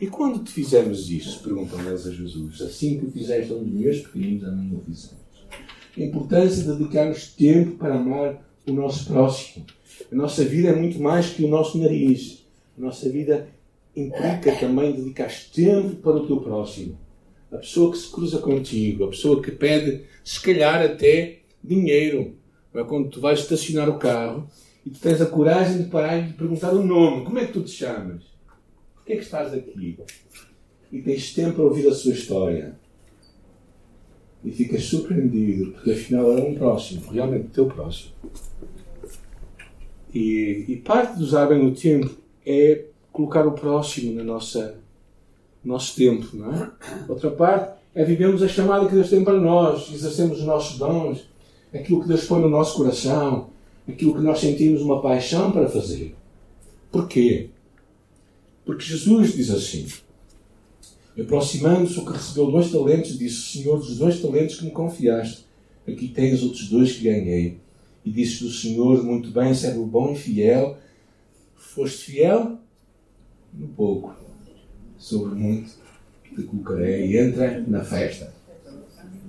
E 0.00 0.06
quando 0.08 0.44
te 0.44 0.52
fizemos 0.52 1.10
isso? 1.10 1.42
Perguntam 1.42 1.80
eles 1.86 2.06
a 2.06 2.12
Jesus. 2.12 2.60
Assim 2.60 2.98
que 2.98 3.06
o 3.06 3.10
fizeste 3.10 3.50
a 3.50 3.56
um 3.56 3.64
dos 3.64 3.72
meus 3.72 4.00
pequeninos, 4.00 4.44
a 4.44 4.50
mim 4.50 4.76
o 4.76 4.80
fizemos. 4.84 5.24
A 5.96 6.00
importância 6.00 6.62
de 6.62 6.72
dedicarmos 6.72 7.28
tempo 7.28 7.76
para 7.78 7.94
amar 7.94 8.46
o 8.68 8.72
nosso 8.72 9.06
próximo. 9.06 9.64
A 10.12 10.14
nossa 10.14 10.44
vida 10.44 10.68
é 10.68 10.76
muito 10.76 11.00
mais 11.00 11.30
que 11.30 11.44
o 11.44 11.48
nosso 11.48 11.78
nariz. 11.78 12.44
A 12.76 12.80
nossa 12.82 13.08
vida 13.08 13.48
implica 13.96 14.54
também 14.60 14.92
dedicar 14.92 15.30
tempo 15.54 15.96
para 15.96 16.16
o 16.16 16.26
teu 16.26 16.40
próximo. 16.40 16.98
a 17.50 17.56
pessoa 17.56 17.92
que 17.92 17.98
se 17.98 18.10
cruza 18.10 18.38
contigo, 18.38 19.04
a 19.04 19.08
pessoa 19.08 19.40
que 19.40 19.50
pede, 19.50 20.04
se 20.22 20.40
calhar 20.42 20.82
até 20.82 21.38
dinheiro. 21.64 22.34
É 22.74 22.84
quando 22.84 23.08
tu 23.08 23.20
vais 23.20 23.40
estacionar 23.40 23.88
o 23.88 23.98
carro 23.98 24.46
e 24.84 24.90
tu 24.90 25.00
tens 25.00 25.22
a 25.22 25.26
coragem 25.26 25.78
de 25.78 25.88
parar 25.88 26.18
e 26.18 26.26
de 26.26 26.34
perguntar 26.34 26.74
o 26.74 26.84
nome: 26.84 27.24
como 27.24 27.38
é 27.38 27.46
que 27.46 27.54
tu 27.54 27.62
te 27.62 27.70
chamas? 27.70 28.35
Porquê 29.06 29.12
é 29.12 29.16
que 29.18 29.22
estás 29.22 29.54
aqui? 29.54 29.98
E 30.90 31.00
tens 31.00 31.32
tempo 31.32 31.52
para 31.54 31.64
ouvir 31.64 31.86
a 31.86 31.94
sua 31.94 32.12
história. 32.12 32.76
E 34.44 34.50
ficas 34.50 34.82
surpreendido, 34.82 35.70
porque 35.70 35.92
afinal 35.92 36.32
era 36.32 36.44
um 36.44 36.56
próximo, 36.56 37.12
realmente 37.12 37.50
teu 37.50 37.66
próximo. 37.66 38.10
E, 40.12 40.64
e 40.66 40.76
parte 40.78 41.22
usar 41.22 41.46
bem 41.46 41.64
o 41.64 41.72
tempo 41.72 42.10
é 42.44 42.86
colocar 43.12 43.46
o 43.46 43.52
próximo 43.52 44.12
na 44.12 44.24
nossa 44.24 44.76
nosso 45.64 45.94
tempo, 45.94 46.36
não 46.36 46.52
é? 46.52 46.70
Outra 47.08 47.30
parte 47.30 47.78
é 47.94 48.04
vivermos 48.04 48.42
a 48.42 48.48
chamada 48.48 48.88
que 48.88 48.94
Deus 48.94 49.08
tem 49.08 49.22
para 49.22 49.38
nós, 49.38 49.88
exercemos 49.92 50.40
os 50.40 50.44
nossos 50.44 50.78
dons, 50.78 51.28
aquilo 51.72 52.02
que 52.02 52.08
Deus 52.08 52.24
põe 52.24 52.40
no 52.40 52.48
nosso 52.48 52.76
coração, 52.76 53.50
aquilo 53.88 54.14
que 54.14 54.20
nós 54.20 54.40
sentimos 54.40 54.82
uma 54.82 55.00
paixão 55.00 55.52
para 55.52 55.68
fazer. 55.68 56.16
Porquê? 56.90 57.50
Porque 58.66 58.84
Jesus 58.84 59.32
diz 59.32 59.50
assim: 59.50 59.86
aproximando-se 61.18 61.98
o 62.00 62.04
que 62.04 62.12
recebeu 62.12 62.50
dois 62.50 62.70
talentos, 62.70 63.16
disse: 63.16 63.52
Senhor, 63.52 63.78
dos 63.78 63.96
dois 63.96 64.20
talentos 64.20 64.56
que 64.56 64.64
me 64.64 64.72
confiaste, 64.72 65.46
aqui 65.86 66.08
tens 66.08 66.42
outros 66.42 66.68
dois 66.68 66.92
que 66.92 67.04
ganhei. 67.04 67.58
E 68.04 68.10
disse 68.10 68.42
do 68.42 68.50
Senhor: 68.50 69.02
Muito 69.04 69.30
bem, 69.30 69.54
servo 69.54 69.86
bom 69.86 70.12
e 70.12 70.16
fiel. 70.16 70.76
Foste 71.54 72.12
fiel 72.12 72.58
no 73.54 73.68
pouco, 73.68 74.14
sobre 74.98 75.34
muito 75.36 75.70
te 76.34 76.42
colocarei. 76.42 77.06
E 77.06 77.16
entra 77.16 77.64
na 77.66 77.84
festa. 77.84 78.34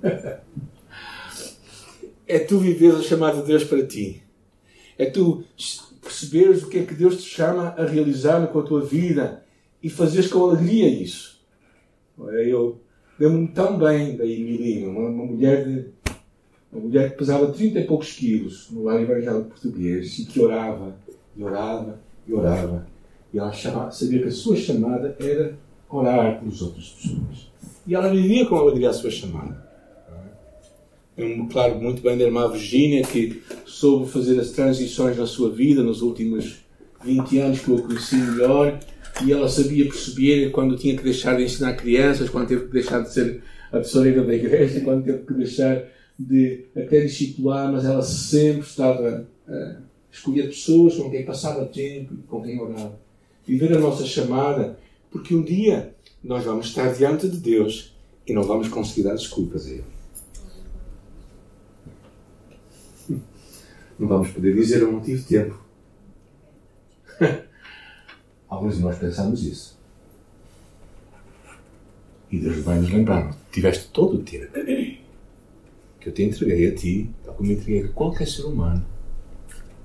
é 2.28 2.40
tu 2.40 2.60
viveres 2.60 3.00
a 3.00 3.04
chamada 3.04 3.42
de 3.42 3.48
Deus 3.48 3.64
para 3.64 3.86
ti. 3.86 4.22
É 4.98 5.06
tu 5.06 5.44
perceberes 6.08 6.64
o 6.64 6.70
que 6.70 6.80
é 6.80 6.84
que 6.84 6.94
Deus 6.94 7.22
te 7.22 7.30
chama 7.30 7.76
a 7.78 7.86
realizar 7.86 8.48
com 8.48 8.60
a 8.60 8.64
tua 8.64 8.82
vida 8.82 9.44
e 9.84 9.90
fazeres 9.90 10.32
com 10.32 10.44
alegria 10.44 10.88
isso. 10.88 11.42
Eu 12.18 12.80
lembro-me 13.20 13.48
tão 13.50 13.78
bem 13.78 14.16
da 14.16 14.26
Emilinha, 14.26 14.90
uma, 14.90 15.10
uma, 15.10 15.26
mulher 15.26 15.66
de, 15.66 15.86
uma 16.72 16.82
mulher 16.82 17.12
que 17.12 17.18
pesava 17.18 17.52
30 17.52 17.80
e 17.80 17.86
poucos 17.86 18.14
quilos 18.14 18.70
no 18.72 18.84
lar 18.84 19.02
evangélico 19.02 19.50
português 19.50 20.18
e 20.20 20.26
que 20.26 20.40
orava, 20.40 20.96
e 21.36 21.44
orava, 21.44 22.00
e 22.26 22.34
orava. 22.34 22.88
E 23.34 23.38
ela 23.38 23.52
chamava, 23.52 23.92
sabia 23.92 24.22
que 24.22 24.30
a 24.30 24.32
sua 24.32 24.56
chamada 24.56 25.16
era 25.20 25.58
orar 25.90 26.40
pelas 26.40 26.62
outras 26.62 26.90
pessoas. 26.90 27.52
E 27.86 27.94
ela 27.94 28.10
vivia 28.10 28.46
com 28.46 28.56
alegria 28.56 28.90
a 28.90 28.94
sua 28.94 29.12
chamada. 29.12 29.67
Claro 31.52 31.82
muito 31.82 32.02
bem 32.04 32.16
da 32.16 32.26
irmã 32.26 32.48
Virginia, 32.48 33.02
que 33.02 33.42
soube 33.66 34.08
fazer 34.08 34.40
as 34.40 34.52
transições 34.52 35.18
na 35.18 35.26
sua 35.26 35.50
vida 35.50 35.82
nos 35.82 36.04
últimos 36.04 36.58
20 37.04 37.40
anos 37.40 37.60
que 37.60 37.70
eu 37.70 37.78
a 37.78 37.82
conheci 37.82 38.16
melhor. 38.16 38.80
E 39.26 39.32
ela 39.32 39.50
sabia 39.50 39.86
perceber 39.86 40.52
quando 40.52 40.78
tinha 40.78 40.96
que 40.96 41.04
deixar 41.04 41.36
de 41.36 41.44
ensinar 41.44 41.74
crianças, 41.74 42.30
quando 42.30 42.48
teve 42.48 42.68
que 42.68 42.74
deixar 42.74 43.02
de 43.02 43.12
ser 43.12 43.42
a 43.72 43.80
tesoureira 43.80 44.24
da 44.24 44.36
igreja, 44.36 44.80
quando 44.82 45.06
teve 45.06 45.26
que 45.26 45.34
deixar 45.34 45.86
de 46.20 46.66
até 46.76 47.02
discipular, 47.02 47.72
mas 47.72 47.84
ela 47.84 48.04
sempre 48.04 48.62
estava 48.62 49.28
a 49.48 49.76
escolher 50.12 50.44
pessoas 50.44 50.96
com 50.96 51.10
quem 51.10 51.26
passava 51.26 51.66
tempo, 51.66 52.14
com 52.28 52.44
quem 52.44 52.60
orava. 52.60 53.00
Viver 53.44 53.76
a 53.76 53.80
nossa 53.80 54.06
chamada, 54.06 54.78
porque 55.10 55.34
um 55.34 55.42
dia 55.42 55.96
nós 56.24 56.44
vamos 56.44 56.68
estar 56.68 56.94
diante 56.94 57.28
de 57.28 57.38
Deus 57.38 57.94
e 58.28 58.34
não 58.34 58.44
vamos 58.44 58.68
conseguir 58.68 59.04
dar 59.04 59.16
desculpas 59.16 59.66
a 59.66 59.72
Ele. 59.72 59.97
Não 63.98 64.08
vamos 64.08 64.30
poder 64.30 64.54
dizer 64.54 64.82
eu 64.82 64.92
não 64.92 65.02
tive 65.02 65.24
tempo. 65.24 65.60
Alguns 68.48 68.78
de 68.78 68.82
nós 68.82 68.98
pensamos 68.98 69.44
isso. 69.44 69.78
E 72.32 72.40
Deus 72.40 72.58
vai 72.58 72.80
nos 72.80 72.92
lembrar: 72.92 73.36
tiveste 73.52 73.90
todo 73.90 74.18
o 74.18 74.24
tempo 74.24 74.52
que 76.00 76.10
eu 76.10 76.14
te 76.14 76.24
entreguei 76.24 76.70
a 76.70 76.76
ti, 76.76 77.10
tal 77.24 77.34
como 77.34 77.52
entreguei 77.52 77.86
a 77.86 77.90
qualquer 77.90 78.28
ser 78.28 78.44
humano, 78.44 78.86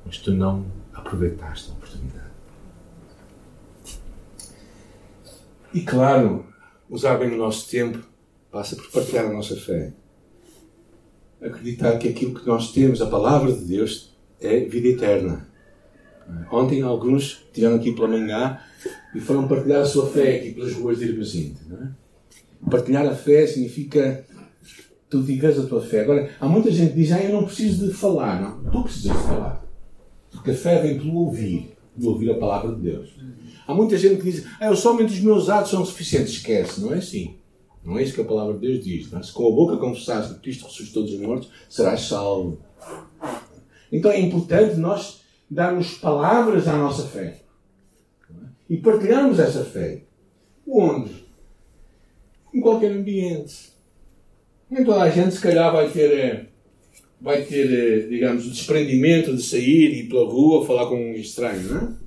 mas 0.04 0.18
tu 0.18 0.32
não 0.32 0.66
aproveitaste 0.92 1.70
a 1.70 1.74
oportunidade. 1.74 2.32
E 5.72 5.80
claro, 5.80 6.44
usar 6.90 7.16
bem 7.16 7.32
o 7.32 7.38
nosso 7.38 7.70
tempo 7.70 7.98
passa 8.50 8.76
por 8.76 8.90
partilhar 8.90 9.24
a 9.24 9.32
nossa 9.32 9.56
fé 9.56 9.92
acreditar 11.42 11.98
que 11.98 12.08
aquilo 12.08 12.38
que 12.38 12.46
nós 12.46 12.72
temos, 12.72 13.02
a 13.02 13.06
palavra 13.06 13.52
de 13.52 13.64
Deus, 13.64 14.14
é 14.40 14.60
vida 14.60 14.88
eterna. 14.88 15.48
Ontem 16.50 16.82
alguns 16.82 17.44
estiveram 17.46 17.76
aqui 17.76 17.92
pela 17.92 18.08
manhã 18.08 18.58
e 19.14 19.20
foram 19.20 19.48
partilhar 19.48 19.82
a 19.82 19.84
sua 19.84 20.06
fé 20.08 20.36
aqui 20.36 20.52
pelas 20.52 20.72
ruas 20.72 20.98
de 20.98 21.06
Irmesinte. 21.06 21.60
É? 21.70 22.70
Partilhar 22.70 23.06
a 23.06 23.14
fé 23.14 23.46
significa 23.46 24.24
tu 25.10 25.20
vives 25.20 25.58
a 25.58 25.66
tua 25.66 25.82
fé. 25.82 26.00
Agora, 26.00 26.30
há 26.40 26.48
muita 26.48 26.70
gente 26.70 26.92
que 26.92 27.00
diz, 27.00 27.12
ah, 27.12 27.22
eu 27.22 27.32
não 27.32 27.44
preciso 27.44 27.86
de 27.86 27.92
falar. 27.92 28.40
Não, 28.40 28.70
tu 28.70 28.82
precisas 28.84 29.16
de 29.16 29.22
falar. 29.24 29.62
Porque 30.30 30.52
a 30.52 30.54
fé 30.54 30.80
vem 30.80 30.98
pelo 30.98 31.14
ouvir, 31.16 31.76
pelo 31.94 32.12
ouvir 32.12 32.30
a 32.30 32.38
palavra 32.38 32.74
de 32.74 32.80
Deus. 32.80 33.10
Há 33.66 33.74
muita 33.74 33.98
gente 33.98 34.16
que 34.16 34.30
diz, 34.30 34.46
ah, 34.58 34.66
eu 34.66 34.76
somente 34.76 35.12
os 35.12 35.20
meus 35.20 35.50
atos 35.50 35.70
são 35.70 35.84
suficientes. 35.84 36.32
Esquece, 36.34 36.80
não 36.80 36.94
é 36.94 36.98
assim. 36.98 37.36
Não 37.84 37.98
é 37.98 38.02
isso 38.02 38.14
que 38.14 38.20
a 38.20 38.24
palavra 38.24 38.54
de 38.54 38.60
Deus 38.60 38.84
diz. 38.84 39.12
É? 39.12 39.22
Se 39.22 39.32
com 39.32 39.48
a 39.48 39.50
boca 39.50 39.76
confessares 39.76 40.32
que 40.32 40.40
Cristo 40.40 40.66
ressuscitou 40.66 41.02
dos 41.02 41.18
mortos, 41.18 41.50
serás 41.68 42.02
salvo. 42.02 42.58
Então 43.90 44.10
é 44.10 44.20
importante 44.20 44.76
nós 44.76 45.22
darmos 45.50 45.94
palavras 45.98 46.68
à 46.68 46.76
nossa 46.76 47.06
fé. 47.06 47.40
E 48.70 48.76
partilharmos 48.76 49.38
essa 49.38 49.64
fé. 49.64 50.02
Onde? 50.66 51.12
Em 52.54 52.60
qualquer 52.60 52.92
ambiente. 52.92 53.72
Nem 54.70 54.84
toda 54.84 55.02
a 55.02 55.10
gente, 55.10 55.34
se 55.34 55.40
calhar, 55.40 55.70
vai 55.70 55.90
ter, 55.90 56.10
eh, 56.12 56.46
vai 57.20 57.42
ter 57.42 57.70
eh, 57.70 58.06
digamos, 58.06 58.46
o 58.46 58.50
desprendimento 58.50 59.36
de 59.36 59.42
sair 59.42 59.90
e 59.92 60.00
ir 60.00 60.08
pela 60.08 60.24
rua 60.24 60.64
falar 60.64 60.86
com 60.86 60.94
um 60.94 61.14
estranho, 61.14 61.62
não 61.62 61.78
é? 61.78 62.01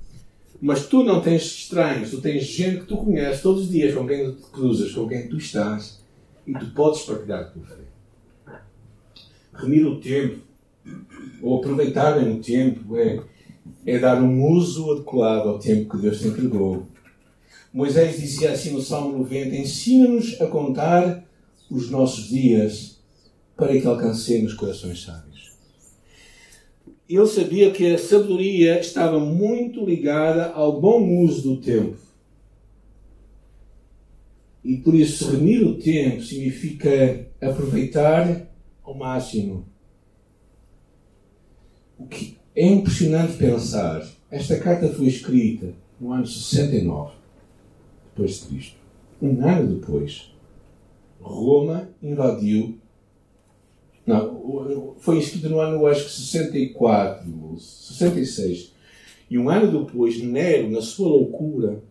Mas 0.60 0.86
tu 0.86 1.02
não 1.02 1.20
tens 1.20 1.42
estranhos, 1.42 2.10
tu 2.10 2.20
tens 2.20 2.44
gente 2.44 2.80
que 2.80 2.86
tu 2.86 2.96
conheces 2.96 3.42
todos 3.42 3.62
os 3.62 3.70
dias, 3.70 3.94
com 3.94 4.06
quem 4.06 4.24
tu 4.24 4.32
te 4.32 4.50
cruzas, 4.50 4.92
com 4.92 5.08
quem 5.08 5.28
tu 5.28 5.36
estás, 5.36 6.00
e 6.46 6.52
tu 6.52 6.66
podes 6.70 7.02
partilhar 7.02 7.40
a 7.40 7.44
tua 7.44 7.62
fé. 7.62 8.54
Remir 9.54 9.86
o 9.86 10.00
tempo, 10.00 10.38
ou 11.42 11.58
aproveitar 11.58 12.18
o 12.18 12.40
tempo, 12.40 12.96
é, 12.96 13.20
é 13.84 13.98
dar 13.98 14.22
um 14.22 14.50
uso 14.50 14.92
adequado 14.92 15.48
ao 15.48 15.58
tempo 15.58 15.90
que 15.90 16.02
Deus 16.02 16.20
te 16.20 16.28
entregou. 16.28 16.86
Moisés 17.72 18.18
dizia 18.18 18.52
assim 18.52 18.72
no 18.72 18.80
Salmo 18.80 19.18
90: 19.18 19.56
Ensina-nos 19.56 20.40
a 20.40 20.46
contar 20.46 21.24
os 21.70 21.90
nossos 21.90 22.28
dias 22.28 22.98
para 23.56 23.78
que 23.78 23.86
alcancemos 23.86 24.54
corações 24.54 25.02
sábios 25.02 25.25
ele 27.08 27.26
sabia 27.26 27.70
que 27.70 27.94
a 27.94 27.98
sabedoria 27.98 28.80
estava 28.80 29.20
muito 29.20 29.84
ligada 29.84 30.50
ao 30.52 30.80
bom 30.80 31.20
uso 31.20 31.42
do 31.42 31.60
tempo. 31.60 31.96
E 34.64 34.76
por 34.78 34.94
isso, 34.94 35.30
remir 35.30 35.64
o 35.64 35.78
tempo 35.78 36.22
significa 36.22 37.28
aproveitar 37.40 38.48
ao 38.82 38.94
máximo. 38.94 39.64
O 41.96 42.06
que 42.06 42.36
é 42.54 42.66
impressionante 42.66 43.36
pensar. 43.36 44.04
Esta 44.28 44.58
carta 44.58 44.88
foi 44.88 45.06
escrita 45.06 45.72
no 46.00 46.12
ano 46.12 46.26
69 46.26 47.12
depois 48.06 48.40
de 48.40 48.46
Cristo. 48.46 48.76
Um 49.22 49.46
ano 49.46 49.76
depois, 49.76 50.32
Roma 51.20 51.88
invadiu 52.02 52.78
não, 54.06 54.94
foi 54.98 55.18
escrito 55.18 55.48
no 55.48 55.58
ano, 55.60 55.84
acho 55.86 56.04
que 56.04 56.10
64, 56.12 57.28
66. 57.58 58.72
E 59.28 59.36
um 59.36 59.50
ano 59.50 59.84
depois, 59.84 60.22
Nero, 60.22 60.70
na 60.70 60.80
sua 60.80 61.08
loucura, 61.08 61.82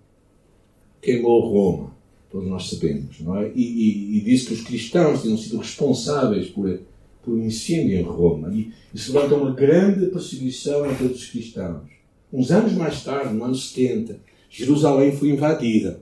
queimou 1.01 1.41
Roma. 1.41 1.95
Todos 2.31 2.47
nós 2.47 2.69
sabemos, 2.69 3.19
não 3.19 3.37
é? 3.37 3.51
E, 3.53 3.61
e, 3.61 4.17
e 4.17 4.21
disse 4.21 4.47
que 4.47 4.53
os 4.53 4.61
cristãos 4.61 5.21
tinham 5.21 5.37
sido 5.37 5.57
responsáveis 5.57 6.47
por, 6.47 6.79
por 7.21 7.33
um 7.33 7.45
incêndio 7.45 7.97
em 7.97 8.03
Roma. 8.03 8.53
E, 8.53 8.71
e 8.93 8.97
se 8.97 9.11
levanta 9.11 9.35
uma 9.35 9.51
grande 9.51 10.07
perseguição 10.07 10.89
entre 10.89 11.05
os 11.07 11.29
cristãos. 11.29 11.89
Uns 12.31 12.51
anos 12.51 12.73
mais 12.73 13.03
tarde, 13.03 13.33
no 13.33 13.43
ano 13.43 13.55
70, 13.55 14.19
Jerusalém 14.49 15.15
foi 15.15 15.29
invadida. 15.29 15.99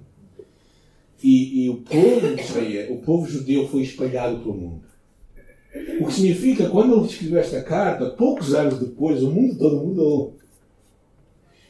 E, 1.21 1.65
e 1.65 1.69
o 1.69 1.77
povo 1.77 2.27
o 2.89 2.97
povo 2.97 3.27
judeu 3.27 3.67
foi 3.67 3.81
espalhado 3.81 4.39
pelo 4.39 4.53
mundo. 4.53 4.92
O 5.99 6.05
que 6.05 6.13
significa, 6.13 6.69
quando 6.69 6.95
ele 6.95 7.07
escreveu 7.07 7.39
esta 7.39 7.61
carta, 7.61 8.09
poucos 8.11 8.53
anos 8.53 8.79
depois, 8.79 9.23
o 9.23 9.31
mundo 9.31 9.57
todo 9.57 9.77
mudou. 9.77 10.37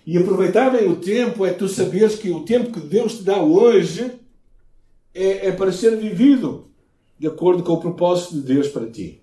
E 0.05 0.17
aproveitar 0.17 0.69
bem 0.69 0.89
o 0.89 0.97
tempo 0.97 1.45
é 1.45 1.53
tu 1.53 1.69
saberes 1.69 2.15
que 2.15 2.29
o 2.29 2.43
tempo 2.43 2.71
que 2.71 2.85
Deus 2.85 3.17
te 3.17 3.23
dá 3.23 3.41
hoje 3.41 4.11
é, 5.13 5.47
é 5.47 5.51
para 5.51 5.71
ser 5.71 5.95
vivido 5.97 6.67
de 7.17 7.27
acordo 7.27 7.63
com 7.63 7.73
o 7.73 7.79
propósito 7.79 8.35
de 8.35 8.41
Deus 8.41 8.67
para 8.67 8.89
ti. 8.89 9.21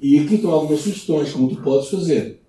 E 0.00 0.20
aqui 0.20 0.36
estão 0.36 0.52
algumas 0.52 0.80
sugestões 0.80 1.32
como 1.32 1.48
tu 1.48 1.60
podes 1.60 1.88
fazer, 1.88 2.40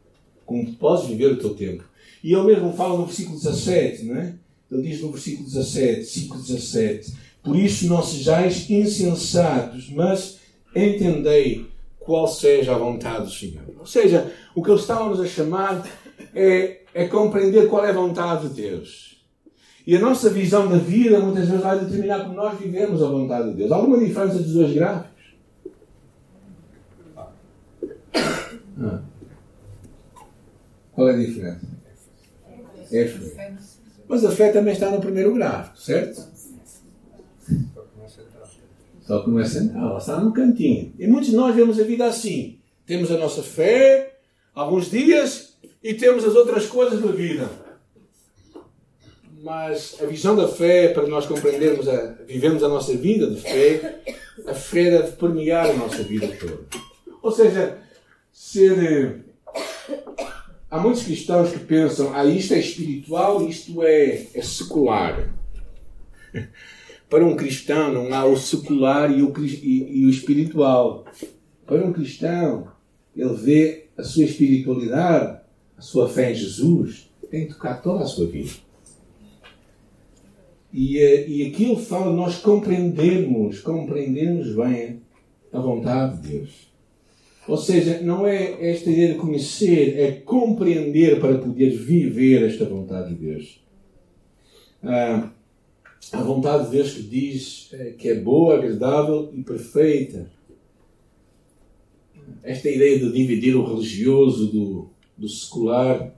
como 0.45 0.65
tu 0.65 0.73
podes 0.73 1.07
viver 1.07 1.31
o 1.31 1.37
teu 1.37 1.55
tempo. 1.55 1.83
E 2.23 2.31
ele 2.31 2.43
mesmo 2.43 2.73
fala 2.73 2.97
no 2.97 3.05
versículo 3.05 3.37
17, 3.37 4.03
não 4.05 4.15
é? 4.15 4.35
Ele 4.71 4.81
diz 4.83 5.01
no 5.01 5.11
versículo 5.11 5.45
17, 5.49 6.05
5, 6.05 6.37
17: 6.37 7.13
Por 7.43 7.55
isso 7.55 7.87
não 7.87 8.03
sejais 8.03 8.69
insensatos, 8.69 9.89
mas 9.89 10.39
entendei 10.75 11.65
qual 11.99 12.27
seja 12.27 12.75
a 12.75 12.77
vontade 12.77 13.25
do 13.25 13.31
Senhor. 13.31 13.63
Ou 13.79 13.85
seja, 13.85 14.31
o 14.53 14.61
que 14.61 14.69
ele 14.69 14.79
estava-nos 14.79 15.19
a 15.19 15.25
chamar 15.25 15.87
é, 16.33 16.81
é 16.93 17.07
compreender 17.07 17.67
qual 17.67 17.85
é 17.85 17.89
a 17.89 17.93
vontade 17.93 18.49
de 18.49 18.61
Deus. 18.61 19.23
E 19.85 19.95
a 19.95 19.99
nossa 19.99 20.29
visão 20.29 20.69
da 20.69 20.77
vida 20.77 21.19
muitas 21.19 21.47
vezes 21.47 21.61
vai 21.61 21.79
determinar 21.79 22.23
como 22.23 22.35
nós 22.35 22.57
vivemos 22.57 23.03
a 23.03 23.07
vontade 23.07 23.49
de 23.49 23.57
Deus. 23.57 23.71
Há 23.71 23.75
alguma 23.75 23.99
diferença 23.99 24.39
dos 24.39 24.53
dois 24.53 24.73
gráficos? 24.73 25.11
Ah. 28.81 29.01
Qual 30.93 31.09
é 31.09 31.13
a 31.13 31.17
diferença? 31.17 31.67
F. 32.91 33.35
Mas 34.07 34.23
a 34.23 34.31
fé 34.31 34.51
também 34.51 34.73
está 34.73 34.89
no 34.89 35.01
primeiro 35.01 35.33
gráfico, 35.33 35.77
certo? 35.79 36.32
Só 39.05 39.21
que 39.21 39.29
não 39.29 39.39
é 39.39 39.45
central, 39.45 39.89
ela 39.89 39.97
está 39.97 40.19
num 40.19 40.31
cantinho. 40.31 40.93
E 40.97 41.05
muitos 41.07 41.29
de 41.29 41.35
nós 41.35 41.55
vemos 41.55 41.79
a 41.79 41.83
vida 41.83 42.05
assim. 42.05 42.59
Temos 42.85 43.11
a 43.11 43.17
nossa 43.17 43.43
fé, 43.43 44.17
alguns 44.55 44.89
dias, 44.89 45.57
e 45.83 45.93
temos 45.93 46.23
as 46.23 46.35
outras 46.35 46.65
coisas 46.65 47.01
da 47.01 47.11
vida. 47.11 47.49
Mas 49.41 49.97
a 50.01 50.05
visão 50.05 50.37
da 50.37 50.47
fé, 50.47 50.87
para 50.87 51.05
nós 51.05 51.25
compreendermos, 51.25 51.87
a, 51.87 52.15
vivemos 52.25 52.63
a 52.63 52.69
nossa 52.69 52.95
vida 52.95 53.29
de 53.29 53.41
fé, 53.41 53.99
a 54.47 54.53
fé 54.53 54.89
deve 54.89 55.11
permear 55.13 55.69
a 55.69 55.73
nossa 55.73 56.01
vida 56.01 56.27
toda. 56.39 56.59
Ou 57.21 57.31
seja, 57.31 57.77
ser. 58.31 59.25
Há 60.71 60.79
muitos 60.79 61.03
cristãos 61.03 61.51
que 61.51 61.59
pensam, 61.59 62.13
ah, 62.15 62.25
isto 62.25 62.53
é 62.53 62.59
espiritual, 62.59 63.47
isto 63.47 63.83
é, 63.83 64.27
é 64.33 64.41
secular. 64.41 65.29
Para 67.13 67.27
um 67.27 67.35
cristão 67.35 67.93
não 67.93 68.11
há 68.11 68.25
o 68.25 68.35
secular 68.35 69.15
e 69.15 69.21
o, 69.21 69.31
e, 69.37 69.99
e 69.99 70.05
o 70.07 70.09
espiritual. 70.09 71.05
Para 71.63 71.85
um 71.85 71.93
cristão, 71.93 72.69
ele 73.15 73.35
vê 73.35 73.85
a 73.95 74.01
sua 74.01 74.23
espiritualidade, 74.23 75.39
a 75.77 75.81
sua 75.83 76.09
fé 76.09 76.31
em 76.31 76.33
Jesus, 76.33 77.11
tem 77.29 77.45
que 77.45 77.53
tocar 77.53 77.83
toda 77.83 78.03
a 78.03 78.07
sua 78.07 78.25
vida. 78.25 78.53
E, 80.73 80.97
eh, 80.97 81.29
e 81.29 81.45
aquilo 81.45 81.77
fala 81.77 82.11
nós 82.11 82.39
compreendermos, 82.39 83.59
compreendermos 83.59 84.55
bem 84.55 85.03
a 85.51 85.59
vontade 85.59 86.19
de 86.19 86.29
Deus. 86.29 86.73
Ou 87.47 87.57
seja, 87.57 88.01
não 88.01 88.25
é 88.25 88.71
esta 88.71 88.89
ideia 88.89 89.13
de 89.13 89.19
conhecer, 89.19 89.99
é 89.99 90.13
compreender 90.13 91.19
para 91.19 91.37
poder 91.37 91.77
viver 91.77 92.41
esta 92.41 92.65
vontade 92.65 93.09
de 93.09 93.23
Deus. 93.23 93.63
Ah, 94.81 95.29
a 96.11 96.21
vontade 96.21 96.65
de 96.65 96.71
Deus 96.71 96.93
que 96.93 97.03
diz 97.03 97.69
eh, 97.73 97.95
que 97.97 98.09
é 98.09 98.15
boa, 98.15 98.55
agradável 98.55 99.31
e 99.33 99.41
perfeita. 99.43 100.31
Esta 102.41 102.69
ideia 102.69 102.99
de 102.99 103.11
dividir 103.11 103.55
o 103.55 103.65
religioso 103.65 104.47
do, 104.47 104.89
do 105.17 105.29
secular 105.29 106.13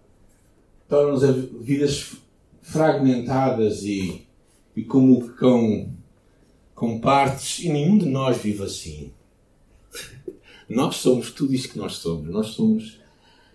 torna-nos 0.87 1.49
vidas 1.61 2.15
fragmentadas 2.61 3.83
e 3.83 4.25
e 4.75 4.83
como 4.83 5.29
com, 5.35 5.89
com 6.73 6.99
partes, 6.99 7.63
e 7.63 7.69
nenhum 7.69 7.97
de 7.97 8.05
nós 8.05 8.37
vive 8.37 8.63
assim. 8.63 9.11
Nós 10.67 10.97
somos 10.97 11.31
tudo 11.31 11.53
isso 11.53 11.69
que 11.69 11.77
nós 11.77 11.93
somos. 11.93 12.27
Nós 12.27 12.47
somos 12.47 12.99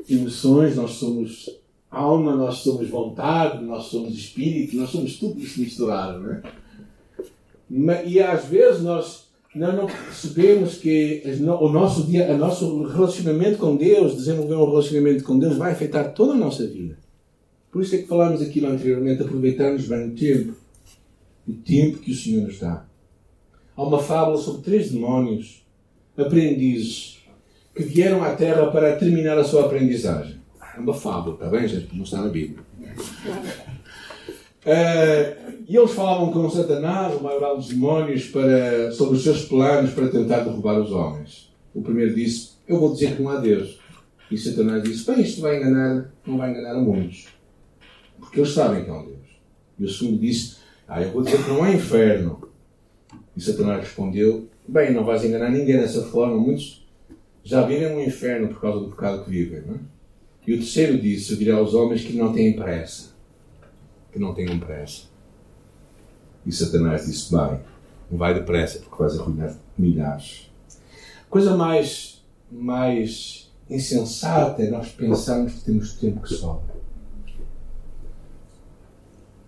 emoções, 0.09 0.77
nós 0.77 0.93
somos 0.93 1.51
alma, 1.91 2.37
nós 2.37 2.57
somos 2.57 2.89
vontade, 2.89 3.65
nós 3.65 3.85
somos 3.85 4.15
espírito, 4.15 4.77
nós 4.77 4.91
somos 4.91 5.17
tudo 5.17 5.41
isso 5.41 5.61
misturado, 5.61 6.21
não 6.21 7.93
é? 7.93 8.07
E 8.07 8.21
às 8.21 8.45
vezes 8.47 8.83
nós 8.83 9.29
não, 9.55 9.73
não 9.75 9.87
percebemos 9.87 10.77
que 10.77 11.23
o 11.61 11.69
nosso 11.69 12.05
dia, 12.05 12.33
o 12.33 12.39
nosso 12.39 12.85
relacionamento 12.85 13.59
com 13.59 13.77
Deus, 13.77 14.17
desenvolver 14.17 14.55
um 14.55 14.71
relacionamento 14.71 15.25
com 15.25 15.39
Deus, 15.39 15.57
vai 15.57 15.73
afetar 15.73 16.13
toda 16.15 16.33
a 16.33 16.37
nossa 16.37 16.67
vida. 16.67 16.99
Por 17.71 17.83
isso 17.83 17.95
é 17.95 17.99
que 17.99 18.09
falámos 18.09 18.43
aquilo 18.43 18.69
anteriormente, 18.69 19.23
aproveitarmos 19.23 19.87
bem 19.87 20.09
o 20.09 20.15
tempo 20.15 20.55
o 21.51 21.53
tempo 21.53 21.99
que 21.99 22.13
o 22.13 22.15
Senhor 22.15 22.47
nos 22.47 22.59
dá. 22.59 22.85
Há 23.77 23.83
uma 23.83 23.99
fábula 23.99 24.39
sobre 24.39 24.63
três 24.63 24.91
demónios, 24.91 25.65
aprendizes, 26.17 27.19
que 27.75 27.83
vieram 27.83 28.23
à 28.23 28.35
Terra 28.35 28.71
para 28.71 28.97
terminar 28.97 29.39
a 29.39 29.45
sua 29.45 29.67
aprendizagem. 29.67 30.40
É 30.77 30.81
uma 30.81 30.95
fábula, 30.95 31.35
está 31.35 31.49
bem, 31.49 31.67
gente? 31.69 31.95
Não 31.95 32.05
está 32.05 32.23
na 32.23 32.29
Bíblia. 32.29 32.65
Uh, 34.61 35.53
e 35.67 35.77
eles 35.77 35.91
falavam 35.93 36.33
com 36.33 36.51
Satanás, 36.51 37.15
o 37.15 37.23
maior 37.23 37.57
dos 37.57 37.69
demónios, 37.69 38.27
para, 38.29 38.93
sobre 38.93 39.17
os 39.17 39.23
seus 39.23 39.45
planos 39.47 39.93
para 39.93 40.09
tentar 40.09 40.41
derrubar 40.41 40.79
os 40.81 40.93
homens. 40.93 41.53
O 41.75 41.83
primeiro 41.83 42.15
disse: 42.15 42.53
Eu 42.69 42.79
vou 42.79 42.93
dizer 42.93 43.17
que 43.17 43.23
não 43.23 43.31
há 43.31 43.37
Deus. 43.37 43.79
E 44.31 44.37
Satanás 44.37 44.83
disse: 44.83 45.11
Bem, 45.11 45.23
isto 45.23 45.41
vai 45.41 45.57
enganar, 45.57 46.13
não 46.27 46.37
vai 46.37 46.51
enganar 46.51 46.75
a 46.75 46.81
muitos. 46.81 47.29
Porque 48.19 48.41
eles 48.41 48.53
sabem 48.53 48.85
que 48.85 48.91
há 48.91 48.95
um 48.95 49.07
Deus. 49.07 49.19
E 49.79 49.85
o 49.85 49.89
segundo 49.89 50.19
disse: 50.19 50.61
ah, 50.87 51.01
eu 51.01 51.13
vou 51.13 51.23
dizer 51.23 51.43
que 51.45 51.49
não 51.49 51.65
é 51.65 51.73
inferno. 51.73 52.51
E 53.37 53.41
Satanás 53.41 53.81
respondeu: 53.81 54.49
Bem, 54.67 54.93
não 54.93 55.05
vais 55.05 55.25
enganar 55.25 55.49
ninguém 55.49 55.79
dessa 55.79 56.03
forma. 56.03 56.37
Muitos 56.37 56.85
já 57.45 57.63
vivem 57.63 57.95
um 57.95 58.01
inferno 58.03 58.49
por 58.49 58.61
causa 58.61 58.81
do 58.81 58.91
pecado 58.91 59.25
que 59.25 59.31
vivem. 59.31 59.63
Não 59.63 59.75
é? 59.77 59.79
E 60.47 60.55
o 60.55 60.59
terceiro 60.59 60.99
disse: 60.99 61.37
direi 61.37 61.55
aos 61.55 61.75
homens 61.75 62.03
que 62.03 62.13
não 62.13 62.33
têm 62.33 62.55
pressa. 62.55 63.11
Que 64.13 64.19
não 64.19 64.35
tenham 64.35 64.59
pressa. 64.59 65.05
E 66.45 66.53
Satanás 66.53 67.07
disse: 67.07 67.31
Bem, 67.31 67.61
não 68.11 68.19
vai 68.19 68.35
depressa 68.35 68.79
porque 68.81 68.97
vais 68.97 69.19
arruinar 69.19 69.57
milhares. 69.77 70.51
Coisa 71.29 71.57
mais, 71.57 72.25
mais 72.51 73.53
insensata 73.69 74.63
é 74.63 74.71
nós 74.71 74.89
pensarmos 74.91 75.53
que 75.55 75.65
temos 75.65 75.93
tempo 75.95 76.21
que 76.21 76.35
sobra 76.35 76.81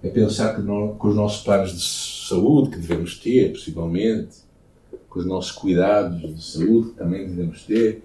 é 0.02 0.09
pensar 0.11 0.57
que, 0.57 0.62
com 0.62 1.09
os 1.09 1.14
nossos 1.14 1.42
planos 1.42 1.72
de 1.72 2.28
saúde 2.28 2.70
que 2.70 2.78
devemos 2.78 3.18
ter, 3.18 3.52
possivelmente, 3.52 4.38
com 5.09 5.20
os 5.20 5.26
nossos 5.26 5.52
cuidados 5.52 6.35
de 6.35 6.42
saúde 6.42 6.90
que 6.90 6.96
também 6.96 7.26
devemos 7.26 7.62
ter, 7.64 8.02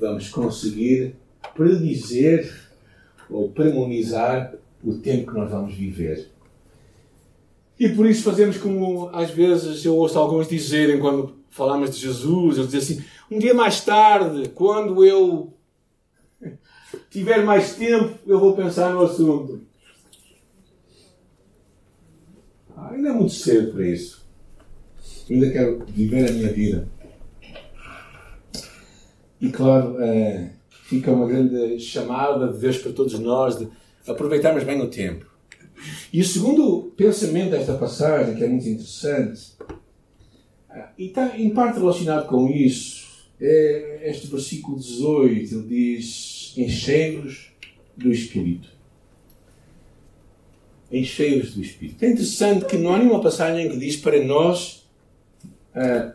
vamos 0.00 0.28
conseguir 0.28 1.14
predizer 1.54 2.52
ou 3.28 3.50
premonizar 3.50 4.54
o 4.82 4.94
tempo 4.94 5.32
que 5.32 5.38
nós 5.38 5.50
vamos 5.50 5.74
viver. 5.74 6.30
E 7.78 7.88
por 7.90 8.06
isso 8.06 8.22
fazemos 8.22 8.56
como 8.56 9.08
às 9.12 9.30
vezes 9.30 9.84
eu 9.84 9.96
ouço 9.96 10.18
alguns 10.18 10.48
dizerem 10.48 10.98
quando 10.98 11.36
falamos 11.50 11.90
de 11.90 12.00
Jesus, 12.00 12.58
eles 12.58 12.70
dizem 12.70 12.98
assim, 12.98 13.08
um 13.30 13.38
dia 13.38 13.54
mais 13.54 13.80
tarde, 13.82 14.48
quando 14.50 15.04
eu 15.04 15.52
tiver 17.10 17.44
mais 17.44 17.74
tempo, 17.74 18.18
eu 18.26 18.38
vou 18.38 18.54
pensar 18.54 18.92
no 18.92 19.02
assunto. 19.02 19.60
Ainda 22.90 23.08
é 23.08 23.12
muito 23.12 23.32
cedo 23.32 23.72
para 23.72 23.86
isso. 23.86 24.24
ainda 25.28 25.50
quero 25.50 25.84
viver 25.86 26.28
a 26.28 26.32
minha 26.32 26.52
vida. 26.52 26.88
E 29.40 29.50
claro, 29.50 30.00
é, 30.00 30.55
fica 30.86 31.12
uma 31.12 31.26
grande 31.26 31.78
chamada 31.80 32.52
de 32.52 32.58
Deus 32.58 32.78
para 32.78 32.92
todos 32.92 33.18
nós 33.18 33.58
de 33.58 33.68
aproveitarmos 34.06 34.64
bem 34.64 34.80
o 34.80 34.88
tempo. 34.88 35.26
E 36.12 36.20
o 36.20 36.24
segundo 36.24 36.92
pensamento 36.96 37.50
desta 37.50 37.74
passagem, 37.74 38.34
que 38.34 38.44
é 38.44 38.48
muito 38.48 38.68
interessante, 38.68 39.52
ah, 40.70 40.90
e 40.96 41.06
está 41.06 41.38
em 41.38 41.50
parte 41.50 41.78
relacionado 41.78 42.26
com 42.26 42.48
isso, 42.48 43.06
é 43.40 44.10
este 44.10 44.26
versículo 44.28 44.78
18. 44.78 45.54
Ele 45.54 45.62
diz: 45.68 46.54
Enchei-vos 46.56 47.52
do 47.96 48.10
Espírito 48.10 48.76
encheios 50.90 51.54
do 51.54 51.60
Espírito. 51.60 52.04
É 52.04 52.08
interessante 52.08 52.64
que 52.66 52.76
não 52.76 52.94
há 52.94 52.98
nenhuma 52.98 53.20
passagem 53.20 53.68
que 53.68 53.76
diz 53.76 53.96
para 53.96 54.22
nós 54.22 54.88
uh, 55.74 56.12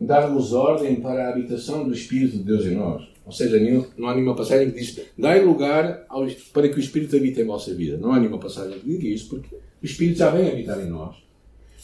darmos 0.00 0.52
ordem 0.52 0.96
para 0.96 1.26
a 1.26 1.30
habitação 1.30 1.84
do 1.84 1.92
Espírito 1.92 2.38
de 2.38 2.44
Deus 2.44 2.64
em 2.64 2.74
nós. 2.74 3.13
Ou 3.26 3.32
seja, 3.32 3.58
não 3.96 4.08
há 4.08 4.14
nenhuma 4.14 4.36
passagem 4.36 4.70
que 4.70 4.78
diz 4.78 5.00
dai 5.16 5.42
lugar 5.42 6.04
ao, 6.08 6.26
para 6.52 6.68
que 6.68 6.76
o 6.76 6.80
Espírito 6.80 7.16
habite 7.16 7.40
em 7.40 7.44
vossa 7.44 7.74
vida. 7.74 7.96
Não 7.96 8.12
há 8.12 8.18
nenhuma 8.18 8.38
passagem 8.38 8.78
que 8.78 8.86
diga 8.86 9.08
isso, 9.08 9.28
porque 9.28 9.54
o 9.54 9.84
Espírito 9.84 10.18
já 10.18 10.30
vem 10.30 10.48
habitar 10.48 10.80
em 10.80 10.90
nós. 10.90 11.16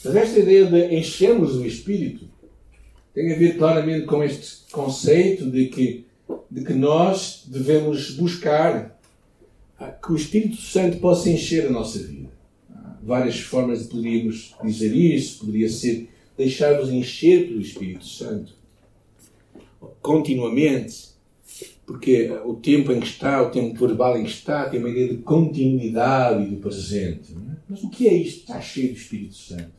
Mas 0.05 0.17
esta 0.17 0.39
ideia 0.39 0.67
de 0.67 0.95
enchermos 0.95 1.57
o 1.57 1.65
Espírito 1.65 2.27
tem 3.15 3.33
a 3.33 3.39
ver 3.39 3.57
claramente 3.57 4.07
com 4.07 4.23
este 4.23 4.71
conceito 4.71 5.51
de 5.51 5.67
que, 5.67 6.05
de 6.51 6.65
que 6.65 6.75
nós 6.75 7.45
devemos 7.47 8.11
buscar 8.13 8.99
que 10.03 10.13
o 10.13 10.17
Espírito 10.17 10.57
Santo 10.57 10.99
possa 10.99 11.31
encher 11.31 11.67
a 11.67 11.71
nossa 11.71 11.99
vida. 11.99 12.29
várias 13.03 13.41
formas 13.41 13.83
de 13.83 13.89
poderíamos 13.89 14.55
dizer 14.63 14.95
isso. 14.95 15.39
Poderia 15.39 15.71
ser 15.71 16.11
deixar-nos 16.37 16.91
encher 16.91 17.49
pelo 17.49 17.61
Espírito 17.61 18.05
Santo 18.05 18.61
continuamente, 20.03 21.10
porque 21.91 22.31
o 22.45 22.55
tempo 22.55 22.93
em 22.93 23.01
que 23.01 23.07
está, 23.09 23.43
o 23.43 23.51
tempo 23.51 23.77
verbal 23.85 24.17
em 24.17 24.23
que 24.23 24.31
está, 24.31 24.69
tem 24.69 24.79
uma 24.79 24.89
ideia 24.89 25.09
de 25.09 25.17
continuidade 25.17 26.45
e 26.45 26.47
do 26.47 26.59
presente. 26.59 27.33
É? 27.33 27.57
Mas 27.69 27.83
o 27.83 27.91
que 27.91 28.07
é 28.07 28.15
isto? 28.15 28.43
Está 28.43 28.61
cheio 28.61 28.93
do 28.93 28.97
Espírito 28.97 29.35
Santo. 29.35 29.73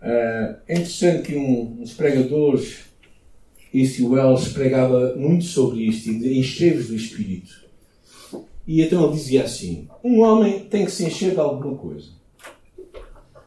É? 0.00 0.56
é 0.68 0.72
interessante 0.72 1.26
que 1.26 1.36
um, 1.36 1.82
uns 1.82 1.92
pregadores, 1.92 2.84
esse 3.74 4.02
Wells, 4.02 4.54
pregava 4.54 5.16
muito 5.16 5.44
sobre 5.44 5.82
isto 5.86 6.10
de 6.18 6.38
encher-vos 6.38 6.88
do 6.88 6.96
Espírito. 6.96 7.52
E 8.66 8.80
então 8.80 9.04
ele 9.04 9.12
dizia 9.12 9.44
assim: 9.44 9.86
um 10.02 10.20
homem 10.20 10.60
tem 10.60 10.86
que 10.86 10.92
se 10.92 11.04
encher 11.04 11.32
de 11.32 11.40
alguma 11.40 11.76
coisa. 11.76 12.08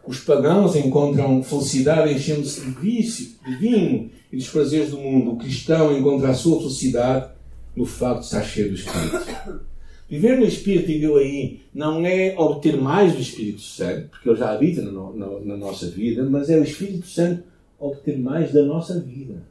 Os 0.08 0.22
pagãos 0.22 0.74
encontram 0.78 1.43
felicidade 1.43 2.13
enchendo-se 2.13 2.62
de 2.62 2.72
vício, 2.72 3.36
de 3.46 3.56
vinho 3.58 4.10
e 4.32 4.38
dos 4.38 4.48
prazeres 4.48 4.91
do 4.91 4.98
mundo. 4.98 5.32
O 5.32 5.38
cristão 5.38 5.96
encontra 5.98 6.30
a 6.30 6.34
sua 6.34 6.60
felicidade 6.60 7.30
no 7.76 7.86
facto 7.86 8.22
de 8.22 8.26
estar 8.28 8.43
cheio 8.43 8.70
do 8.70 8.76
Espírito. 8.76 9.67
Viver 10.10 10.39
no 10.39 10.46
Espírito, 10.46 10.88
digo 10.88 11.17
aí, 11.17 11.60
não 11.74 12.06
é 12.06 12.34
obter 12.38 12.78
mais 12.78 13.13
do 13.13 13.22
Espírito 13.22 13.60
Santo, 13.60 14.08
porque 14.08 14.30
ele 14.30 14.39
já 14.39 14.54
habita 14.54 14.82
na, 14.82 15.39
na, 15.43 15.58
nossa 15.58 15.89
vida, 15.89 16.24
mas 16.24 16.50
é 16.50 16.58
o 16.58 16.63
Espírito 16.63 17.06
Santo 17.06 17.43
obter 17.78 18.17
mais 18.17 18.54
da 18.54 18.63
nossa 18.63 18.98
vida. 19.02 19.43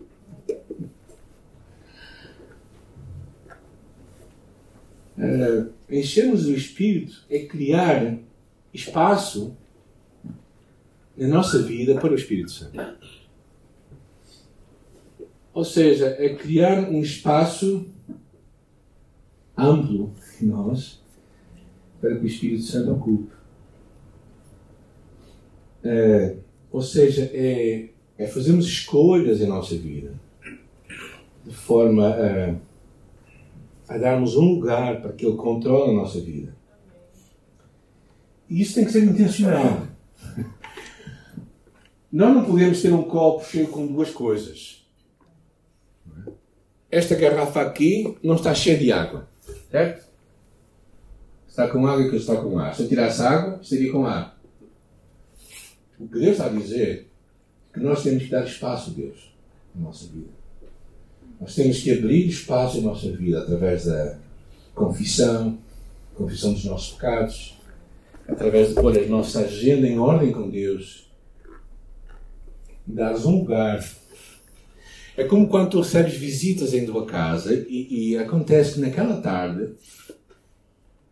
Uh, 5.19 5.71
enchermos 5.91 6.45
do 6.45 6.55
Espírito 6.55 7.25
é 7.29 7.41
criar 7.41 8.17
espaço 8.73 9.55
na 11.17 11.29
nossa 11.29 11.63
vida 11.63 11.99
para 11.99 12.13
o 12.13 12.15
Espírito 12.15 12.51
Santo. 12.51 12.79
Ou 15.55 15.65
seja, 15.65 16.15
é 16.19 16.35
criar 16.35 16.91
um 16.91 17.01
espaço 17.01 17.87
amplo 19.57 20.13
em 20.41 20.47
nós 20.47 21.03
para 22.01 22.15
que 22.17 22.25
o 22.25 22.27
Espírito 22.27 22.63
Santo 22.63 22.93
ocupe. 22.93 23.33
É, 25.83 26.37
ou 26.71 26.83
seja, 26.83 27.31
é, 27.33 27.89
é 28.19 28.27
fazermos 28.27 28.67
escolhas 28.67 29.41
em 29.41 29.47
nossa 29.47 29.77
vida 29.77 30.13
de 31.47 31.55
forma 31.55 32.09
a, 32.09 33.95
a 33.95 33.99
darmos 33.99 34.37
um 34.37 34.55
lugar 34.55 35.01
para 35.01 35.13
que 35.13 35.25
Ele 35.25 35.37
controle 35.37 35.93
a 35.93 35.95
nossa 35.95 36.21
vida. 36.21 36.55
E 38.51 38.61
isso 38.61 38.75
tem 38.75 38.85
que 38.85 38.93
ser 38.93 39.05
intencional. 39.05 39.87
Nós 42.17 42.35
não 42.35 42.47
podemos 42.47 42.81
ter 42.81 42.95
um 42.95 43.03
copo 43.03 43.45
cheio 43.45 43.69
com 43.69 43.87
duas 43.87 44.09
coisas. 44.09 44.83
Esta 46.91 47.15
garrafa 47.15 47.61
aqui 47.61 48.17
não 48.23 48.37
está 48.37 48.55
cheia 48.55 48.79
de 48.79 48.91
água. 48.91 49.29
Certo? 49.71 50.07
Está 51.47 51.69
com 51.69 51.87
água 51.87 52.07
e 52.07 52.09
que 52.09 52.17
está 52.17 52.35
com 52.37 52.59
ar. 52.59 52.75
Se 52.75 52.85
eu 52.85 52.89
tirasse 52.89 53.21
água, 53.21 53.59
estaria 53.61 53.93
com 53.93 54.07
ar. 54.07 54.41
O 56.01 56.09
que 56.09 56.19
Deus 56.19 56.33
está 56.33 56.47
a 56.47 56.49
dizer 56.49 57.07
é 57.71 57.75
que 57.75 57.85
nós 57.85 58.03
temos 58.03 58.23
que 58.23 58.31
dar 58.31 58.47
espaço 58.47 58.93
a 58.93 58.95
Deus 58.95 59.35
na 59.75 59.83
nossa 59.83 60.07
vida. 60.07 60.31
Nós 61.39 61.55
temos 61.55 61.83
que 61.83 61.93
abrir 61.93 62.29
espaço 62.29 62.79
em 62.79 62.81
nossa 62.81 63.13
vida 63.13 63.43
através 63.43 63.85
da 63.85 64.17
confissão, 64.75 65.59
confissão 66.15 66.55
dos 66.55 66.65
nossos 66.65 66.95
pecados, 66.95 67.59
através 68.27 68.71
de 68.71 68.75
pôr 68.77 68.99
a 68.99 69.07
nossa 69.07 69.41
agenda 69.41 69.87
em 69.87 69.99
ordem 69.99 70.33
com 70.33 70.49
Deus 70.49 71.06
dares 72.87 73.25
um 73.25 73.39
lugar. 73.39 73.85
É 75.17 75.25
como 75.25 75.49
quando 75.49 75.71
tu 75.71 75.81
recebes 75.81 76.15
visitas 76.15 76.75
em 76.75 76.85
tua 76.85 77.07
casa 77.07 77.55
e, 77.69 78.11
e 78.11 78.19
acontece 78.19 78.75
que 78.75 78.81
naquela 78.81 79.21
tarde 79.21 79.75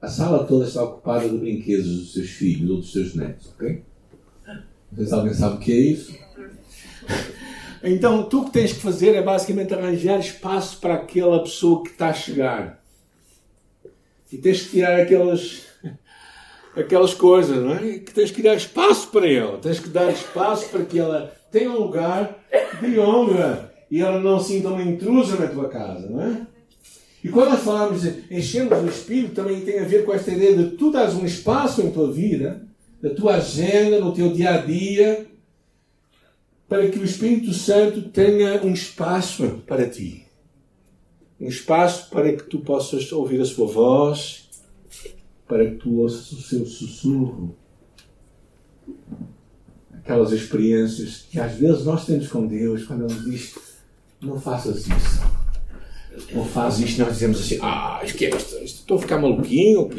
a 0.01 0.09
sala 0.09 0.45
toda 0.45 0.67
está 0.67 0.83
ocupada 0.83 1.29
de 1.29 1.39
brinquedos 1.39 1.87
dos 1.87 2.13
teus 2.13 2.31
filhos 2.31 2.71
ou 2.71 2.77
dos 2.77 2.93
teus 2.93 3.15
netos, 3.15 3.51
ok? 3.55 3.83
Não 4.47 4.99
sei 4.99 5.07
se 5.07 5.15
alguém 5.15 5.35
sabe 5.35 5.57
o 5.57 5.59
que 5.59 5.73
é 5.73 5.77
isso. 5.77 6.15
Então, 7.87 8.23
tu 8.23 8.41
o 8.41 8.45
que 8.47 8.51
tens 8.51 8.73
que 8.73 8.81
fazer 8.81 9.15
é 9.15 9.21
basicamente 9.21 9.75
arranjar 9.75 10.19
espaço 10.19 10.81
para 10.81 10.95
aquela 10.95 11.43
pessoa 11.43 11.83
que 11.83 11.91
está 11.91 12.09
a 12.09 12.15
chegar. 12.15 12.83
E 14.33 14.39
tens 14.39 14.63
que 14.63 14.71
tirar 14.71 14.99
aquelas, 14.99 15.67
aquelas 16.75 17.13
coisas, 17.13 17.63
não 17.63 17.75
é? 17.75 17.99
Que 17.99 18.15
tens 18.15 18.31
que 18.31 18.43
dar 18.43 18.55
espaço 18.55 19.09
para 19.09 19.31
ela. 19.31 19.59
Tens 19.59 19.81
que 19.81 19.91
dar 19.91 20.11
espaço 20.11 20.71
para 20.71 20.83
que 20.83 20.99
ela 20.99 21.31
tenha 21.55 21.71
um 21.71 21.79
lugar 21.79 22.45
de 22.81 22.99
honra 22.99 23.73
e 23.89 24.01
ela 24.01 24.21
não 24.21 24.41
sinta 24.41 24.71
uma 24.71 24.83
intrusa 24.83 25.37
na 25.37 25.47
tua 25.47 25.69
casa, 25.69 26.09
não 26.11 26.21
é? 26.21 26.47
E 27.23 27.29
quando 27.29 27.51
nós 27.51 27.63
falamos 27.63 28.03
de 28.03 28.25
enchermos 28.29 28.83
o 28.83 28.89
Espírito, 28.89 29.37
também 29.37 29.61
tem 29.61 29.79
a 29.79 29.85
ver 29.85 30.05
com 30.05 30.13
esta 30.13 30.33
ideia 30.33 30.57
de 30.57 30.77
tu 30.77 30.91
dares 30.91 31.15
um 31.15 31.25
espaço 31.25 31.81
em 31.81 31.93
tua 31.93 32.13
vida, 32.13 32.67
na 33.01 33.11
tua 33.11 33.37
agenda, 33.37 34.01
no 34.01 34.13
teu 34.13 34.33
dia 34.33 34.55
a 34.55 34.59
dia, 34.59 35.27
para 36.69 36.89
que 36.89 36.99
o 36.99 37.05
Espírito 37.05 37.55
Santo 37.55 38.03
tenha 38.03 38.61
um 38.65 38.73
espaço 38.73 39.63
para 39.65 39.89
ti. 39.89 40.27
Um 41.41 41.47
espaço 41.47 42.11
para 42.11 42.33
que 42.33 42.43
tu 42.43 42.59
possas 42.59 43.11
ouvir 43.13 43.41
a 43.41 43.47
sua 43.47 43.69
voz, 43.69 44.51
para 45.47 45.65
que 45.65 45.77
tu 45.77 46.01
ouças 46.01 46.33
o 46.33 46.43
seu 46.43 46.67
sussurro, 46.67 47.57
aquelas 50.05 50.33
experiências 50.33 51.25
que 51.31 51.41
às 51.41 51.55
vezes 51.55 51.85
nós 51.85 52.05
temos 52.05 52.29
com 52.29 52.47
Deus, 52.47 52.85
quando 52.85 53.11
Ele 53.11 53.31
diz: 53.31 53.55
não 54.21 54.39
faças 54.39 54.87
isso. 54.87 55.35
Não 56.33 56.45
faz 56.45 56.79
isto, 56.79 57.01
nós 57.01 57.15
dizemos 57.15 57.41
assim: 57.41 57.59
ah, 57.61 58.01
esquece, 58.05 58.63
estou 58.63 58.99
a 58.99 59.01
ficar 59.01 59.19
maluquinho. 59.19 59.91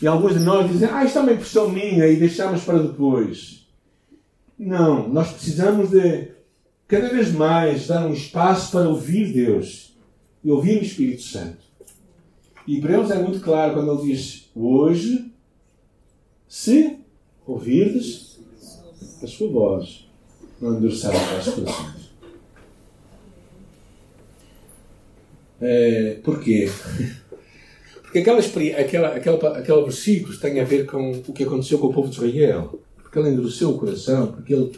E 0.00 0.06
alguns 0.06 0.34
de 0.34 0.40
nós 0.40 0.70
dizem: 0.70 0.88
ah, 0.90 1.04
isto 1.04 1.18
é 1.18 1.22
uma 1.22 1.32
impressão 1.32 1.68
minha 1.70 2.06
e 2.08 2.16
deixamos 2.16 2.62
para 2.64 2.82
depois. 2.82 3.66
Não, 4.58 5.08
nós 5.08 5.32
precisamos 5.32 5.90
de 5.90 6.28
cada 6.86 7.08
vez 7.08 7.32
mais 7.32 7.86
dar 7.86 8.06
um 8.06 8.12
espaço 8.12 8.72
para 8.72 8.88
ouvir 8.88 9.32
Deus 9.32 9.96
e 10.44 10.50
ouvir 10.50 10.78
o 10.80 10.84
Espírito 10.84 11.22
Santo. 11.22 11.62
E 12.66 12.76
eles 12.76 13.10
é 13.10 13.22
muito 13.22 13.40
claro 13.40 13.74
quando 13.74 13.92
ele 13.92 14.12
diz: 14.12 14.50
hoje, 14.54 15.32
se 16.46 16.98
ouvirdes 17.46 18.31
a 19.22 19.26
sua 19.26 19.48
voz, 19.48 20.08
não 20.60 20.76
endureceram 20.76 21.18
vossos 21.18 21.54
corações. 21.54 22.02
É, 25.60 26.18
porquê? 26.24 26.68
Porque 28.02 28.18
aquela, 28.18 28.40
aquela, 28.40 29.08
aquela, 29.16 29.58
aquele 29.58 29.82
versículo 29.82 30.36
tem 30.36 30.60
a 30.60 30.64
ver 30.64 30.84
com 30.84 31.12
o 31.12 31.32
que 31.32 31.44
aconteceu 31.44 31.78
com 31.78 31.86
o 31.86 31.92
povo 31.94 32.10
de 32.10 32.16
Israel. 32.16 32.78
Porque 32.96 33.18
ele 33.18 33.30
endureceu 33.30 33.70
o 33.70 33.78
coração, 33.78 34.32
porque 34.32 34.52
ele 34.52 34.72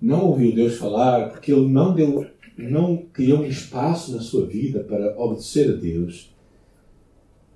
não 0.00 0.26
ouviu 0.26 0.54
Deus 0.54 0.76
falar, 0.76 1.30
porque 1.30 1.52
ele 1.52 1.68
não, 1.68 1.94
deu, 1.94 2.26
não 2.56 2.96
criou 3.12 3.40
um 3.40 3.46
espaço 3.46 4.14
na 4.14 4.22
sua 4.22 4.46
vida 4.46 4.80
para 4.80 5.18
obedecer 5.18 5.70
a 5.70 5.76
Deus. 5.76 6.32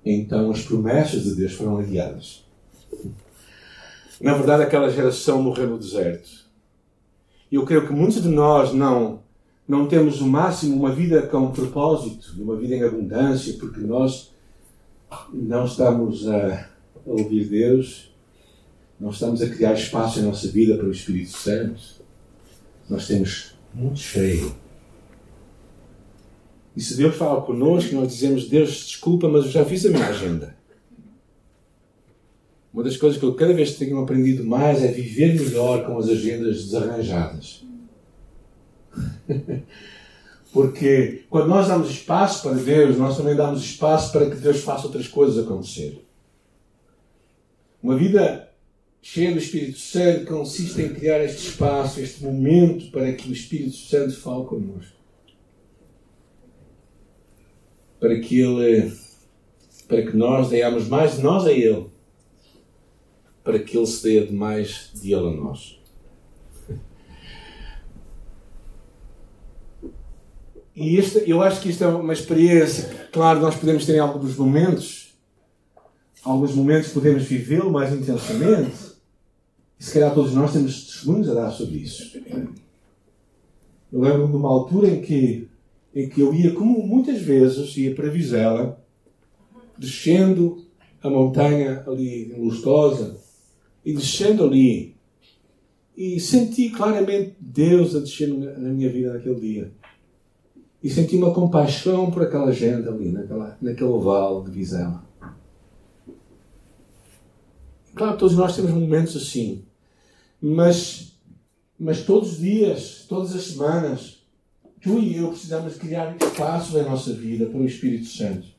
Então 0.05 0.51
as 0.51 0.61
promessas 0.61 1.23
de 1.23 1.35
Deus 1.35 1.53
foram 1.53 1.77
adiadas. 1.77 2.45
Na 4.19 4.33
verdade, 4.33 4.63
aquela 4.63 4.89
geração 4.89 5.41
morreu 5.41 5.67
no 5.67 5.77
deserto. 5.77 6.47
E 7.51 7.55
eu 7.55 7.65
creio 7.65 7.85
que 7.85 7.93
muitos 7.93 8.21
de 8.21 8.29
nós 8.29 8.73
não 8.73 9.25
não 9.67 9.85
temos 9.85 10.21
o 10.21 10.27
máximo 10.27 10.77
uma 10.77 10.91
vida 10.93 11.23
com 11.23 11.51
propósito, 11.51 12.41
uma 12.41 12.55
vida 12.55 12.75
em 12.75 12.83
abundância, 12.83 13.53
porque 13.59 13.81
nós 13.81 14.31
não 15.33 15.65
estamos 15.65 16.25
a 16.25 16.69
ouvir 17.05 17.49
Deus, 17.49 18.09
não 18.97 19.09
estamos 19.09 19.41
a 19.41 19.49
criar 19.49 19.73
espaço 19.73 20.19
em 20.19 20.23
nossa 20.23 20.47
vida 20.47 20.77
para 20.77 20.87
o 20.87 20.91
Espírito 20.91 21.31
Santo. 21.31 21.81
Nós 22.89 23.07
temos 23.07 23.55
muito 23.73 23.99
cheio. 23.99 24.55
E 26.75 26.81
se 26.81 26.95
Deus 26.95 27.15
fala 27.15 27.41
connosco, 27.41 27.93
nós 27.95 28.07
dizemos: 28.07 28.47
Deus, 28.47 28.85
desculpa, 28.85 29.27
mas 29.27 29.45
eu 29.45 29.51
já 29.51 29.65
fiz 29.65 29.85
a 29.85 29.89
minha 29.89 30.07
agenda. 30.07 30.56
Uma 32.77 32.83
das 32.83 32.95
coisas 32.95 33.17
que 33.17 33.25
eu 33.25 33.33
cada 33.33 33.53
vez 33.53 33.75
tenho 33.75 33.97
aprendido 33.97 34.43
mais 34.43 34.83
é 34.83 34.91
viver 34.91 35.33
melhor 35.33 35.83
com 35.83 35.97
as 35.97 36.07
agendas 36.09 36.65
desarranjadas. 36.65 37.65
Porque 40.53 41.23
quando 41.27 41.47
nós 41.47 41.67
damos 41.67 41.89
espaço 41.89 42.43
para 42.43 42.53
Deus, 42.53 42.95
nós 42.95 43.17
também 43.17 43.35
damos 43.35 43.63
espaço 43.63 44.11
para 44.11 44.29
que 44.29 44.35
Deus 44.35 44.59
faça 44.59 44.85
outras 44.85 45.07
coisas 45.07 45.43
acontecer. 45.43 46.05
Uma 47.81 47.97
vida 47.97 48.47
cheia 49.01 49.31
do 49.31 49.39
Espírito 49.39 49.79
Santo 49.79 50.27
consiste 50.27 50.79
em 50.79 50.93
criar 50.93 51.25
este 51.25 51.47
espaço, 51.47 51.99
este 51.99 52.23
momento 52.23 52.91
para 52.91 53.11
que 53.11 53.27
o 53.27 53.33
Espírito 53.33 53.75
Santo 53.75 54.15
fale 54.15 54.45
connosco. 54.45 54.95
Para 57.99 58.19
que 58.19 58.39
Ele, 58.39 58.93
para 59.87 60.03
que 60.05 60.15
nós 60.15 60.49
demos 60.49 60.87
mais 60.87 61.15
de 61.15 61.23
nós 61.23 61.43
a 61.43 61.51
Ele 61.51 61.96
para 63.47 63.59
que 63.59 63.77
Ele 63.77 63.87
se 63.87 64.03
dê 64.03 64.25
demais 64.25 64.91
de 64.93 65.13
Ele 65.13 65.29
a 65.29 65.31
nós. 65.31 65.79
E 70.75 70.97
este, 70.97 71.23
eu 71.25 71.41
acho 71.41 71.61
que 71.61 71.69
isto 71.69 71.81
é 71.81 71.87
uma 71.87 72.11
experiência. 72.11 73.07
Claro, 73.09 73.39
nós 73.39 73.55
podemos 73.55 73.85
ter 73.85 73.95
em 73.95 73.99
alguns 73.99 74.35
momentos, 74.35 75.17
alguns 76.25 76.53
momentos 76.53 76.91
podemos 76.91 77.23
vivê-lo 77.23 77.71
mais 77.71 77.93
intensamente. 77.93 78.75
E 79.79 79.85
se 79.85 79.93
calhar 79.93 80.13
todos 80.13 80.33
nós 80.33 80.51
temos 80.51 80.83
testemunhos 80.83 81.29
a 81.29 81.33
dar 81.33 81.49
sobre 81.49 81.77
isso. 81.77 82.17
Eu 83.93 84.01
lembro-me 84.01 84.27
de 84.27 84.35
uma 84.35 84.49
altura 84.49 84.89
em 84.89 85.01
que, 85.01 85.47
em 85.95 86.09
que 86.09 86.19
eu 86.19 86.33
ia, 86.33 86.53
como 86.53 86.85
muitas 86.85 87.21
vezes, 87.21 87.77
ia 87.77 87.95
para 87.95 88.09
Vizela, 88.09 88.83
descendo 89.77 90.67
a 91.01 91.09
montanha 91.09 91.85
ali 91.87 92.33
Lustosa, 92.37 93.25
e 93.87 93.93
descendo 93.93 94.43
ali, 94.43 94.97
e 95.95 96.19
senti 96.19 96.69
claramente 96.69 97.37
Deus 97.39 97.95
a 97.95 98.01
descer 98.01 98.27
na 98.27 98.67
minha 98.69 98.91
vida 98.91 99.13
naquele 99.13 99.39
dia. 99.39 99.71
E 100.83 100.89
senti 100.89 101.15
uma 101.15 101.33
compaixão 101.33 102.11
por 102.11 102.23
aquela 102.23 102.51
gente 102.51 102.85
ali, 102.85 103.13
naquela, 103.13 103.57
naquele 103.61 103.97
vale 103.99 104.43
de 104.43 104.51
Vizela. 104.51 105.07
Claro, 107.95 108.17
todos 108.17 108.35
nós 108.35 108.57
temos 108.57 108.71
momentos 108.71 109.15
assim. 109.15 109.63
Mas, 110.41 111.17
mas 111.79 112.03
todos 112.03 112.33
os 112.33 112.39
dias, 112.39 113.05
todas 113.07 113.33
as 113.33 113.43
semanas, 113.43 114.21
tu 114.81 114.99
e 114.99 115.15
eu 115.15 115.29
precisamos 115.29 115.77
criar 115.77 116.13
espaços 116.17 116.73
na 116.73 116.83
nossa 116.83 117.13
vida 117.13 117.45
para 117.45 117.57
o 117.57 117.65
Espírito 117.65 118.07
Santo. 118.07 118.49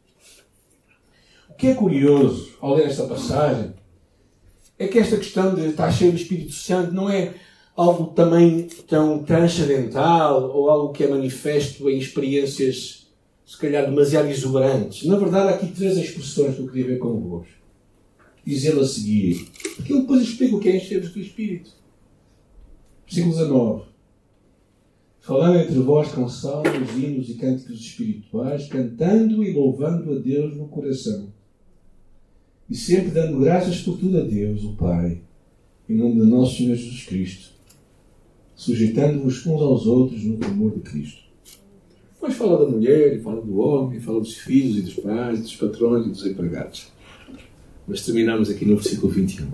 O 1.50 1.54
que 1.54 1.66
é 1.66 1.74
curioso 1.74 2.56
ao 2.62 2.74
ler 2.74 2.86
esta 2.86 3.06
passagem 3.06 3.76
é 4.78 4.86
que 4.86 4.98
esta 4.98 5.16
questão 5.16 5.54
de 5.54 5.66
estar 5.66 5.90
cheio 5.90 6.12
do 6.12 6.18
Espírito 6.18 6.52
Santo 6.52 6.94
não 6.94 7.10
é 7.10 7.34
algo 7.76 8.12
também 8.12 8.68
tão 8.86 9.22
transcendental 9.22 10.50
ou 10.54 10.70
algo 10.70 10.92
que 10.92 11.04
é 11.04 11.08
manifesto 11.08 11.90
em 11.90 11.98
experiências, 11.98 13.08
se 13.44 13.58
calhar, 13.58 13.86
demasiado 13.86 14.28
exuberantes. 14.28 15.06
Na 15.06 15.16
verdade, 15.16 15.52
há 15.52 15.54
aqui 15.56 15.68
três 15.68 15.96
expressões 15.96 16.54
que 16.54 16.62
eu 16.62 16.68
queria 16.68 16.86
ver 16.86 16.98
convosco. 16.98 17.52
Dizê-lo 18.44 18.80
a 18.80 18.86
seguir. 18.86 19.48
Porque 19.76 19.94
depois 19.94 20.22
explica 20.22 20.56
o 20.56 20.60
que 20.60 20.68
é 20.68 20.76
encher-vos 20.76 21.12
do 21.12 21.20
Espírito. 21.20 21.70
Versículo 23.04 23.34
19. 23.34 23.88
Falando 25.20 25.58
entre 25.58 25.78
vós 25.80 26.10
com 26.12 26.28
salmos, 26.28 26.96
hinos 26.96 27.28
e 27.28 27.34
cânticos 27.34 27.80
espirituais, 27.80 28.66
cantando 28.68 29.44
e 29.44 29.52
louvando 29.52 30.14
a 30.14 30.18
Deus 30.18 30.56
no 30.56 30.68
coração. 30.68 31.32
E 32.68 32.74
sempre 32.74 33.10
dando 33.10 33.40
graças 33.40 33.80
por 33.80 33.98
tudo 33.98 34.18
a 34.18 34.22
Deus, 34.22 34.64
o 34.64 34.74
Pai, 34.74 35.20
em 35.88 35.96
nome 35.96 36.20
de 36.20 36.26
nosso 36.26 36.56
Senhor 36.56 36.76
Jesus 36.76 37.04
Cristo 37.04 37.58
sujeitando-vos 38.58 39.46
uns 39.46 39.62
aos 39.62 39.86
outros 39.86 40.24
no 40.24 40.36
temor 40.36 40.72
de 40.72 40.80
Cristo. 40.80 41.22
Depois 42.14 42.34
fala 42.34 42.58
da 42.58 42.68
mulher, 42.68 43.14
e 43.14 43.20
fala 43.20 43.40
do 43.40 43.60
homem, 43.60 44.00
fala 44.00 44.18
dos 44.18 44.36
filhos 44.36 44.78
e 44.78 44.82
dos 44.82 44.94
pais, 44.94 45.40
dos 45.40 45.54
patrões 45.54 46.06
e 46.06 46.10
dos 46.10 46.26
empregados. 46.26 46.88
Mas 47.86 48.04
terminamos 48.04 48.50
aqui 48.50 48.64
no 48.64 48.74
versículo 48.74 49.12
21. 49.12 49.48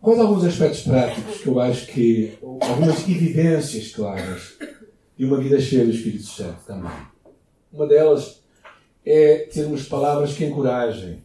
Quais 0.00 0.18
alguns 0.18 0.44
aspectos 0.44 0.80
práticos 0.80 1.42
que 1.42 1.46
eu 1.46 1.60
acho 1.60 1.86
que. 1.88 2.32
algumas 2.42 3.06
evidências 3.06 3.92
claras 3.92 4.54
de 5.18 5.26
uma 5.26 5.36
vida 5.36 5.60
cheia 5.60 5.84
do 5.84 5.90
Espírito 5.90 6.24
Santo 6.24 6.64
também. 6.66 6.90
Uma 7.70 7.86
delas 7.86 8.39
é 9.04 9.48
termos 9.52 9.88
palavras 9.88 10.32
que 10.32 10.44
encorajem. 10.44 11.22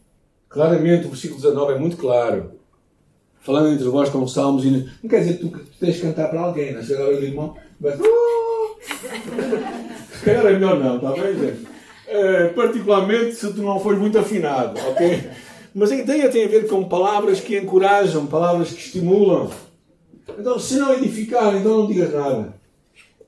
Claramente 0.48 1.06
o 1.06 1.10
versículo 1.10 1.40
19 1.40 1.72
é 1.74 1.78
muito 1.78 1.96
claro 1.96 2.56
falando 3.46 3.72
entre 3.72 3.86
vós 3.86 4.08
com 4.08 4.26
salmos 4.26 4.64
e 4.64 4.70
não 4.70 5.08
quer 5.08 5.20
dizer 5.20 5.34
que 5.34 5.46
tu, 5.46 5.50
tu 5.50 5.78
tens 5.78 5.94
de 5.94 6.00
cantar 6.02 6.28
para 6.28 6.40
alguém, 6.40 6.72
não 6.72 6.80
é? 6.80 6.82
Chega 6.82 7.00
agora 7.00 7.16
o 7.16 7.22
irmão, 7.22 7.56
vai. 7.80 7.94
Uh! 7.94 8.76
Se 10.18 10.24
calhar 10.24 10.46
é 10.46 10.52
melhor 10.54 10.80
não, 10.80 10.96
está 10.96 11.12
bem, 11.12 11.38
gente? 11.38 11.66
Uh, 12.08 12.54
particularmente 12.54 13.36
se 13.36 13.52
tu 13.52 13.62
não 13.62 13.78
fores 13.78 14.00
muito 14.00 14.18
afinado, 14.18 14.80
ok? 14.88 15.30
Mas 15.72 15.92
a 15.92 15.96
ideia 15.96 16.28
tem 16.28 16.44
a 16.44 16.48
ver 16.48 16.66
com 16.66 16.88
palavras 16.88 17.38
que 17.38 17.56
encorajam, 17.56 18.26
palavras 18.26 18.70
que 18.70 18.80
estimulam. 18.80 19.48
Então, 20.36 20.58
se 20.58 20.76
não 20.76 20.94
edificar, 20.94 21.54
então 21.54 21.78
não 21.78 21.86
digas 21.86 22.12
nada. 22.12 22.54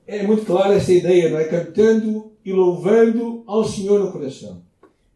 É 0.05 0.23
muito 0.23 0.45
clara 0.45 0.73
esta 0.73 0.91
ideia, 0.91 1.29
não 1.29 1.39
é? 1.39 1.45
Cantando 1.45 2.31
e 2.43 2.51
louvando 2.51 3.43
ao 3.45 3.63
Senhor 3.63 3.99
no 3.99 4.11
coração. 4.11 4.61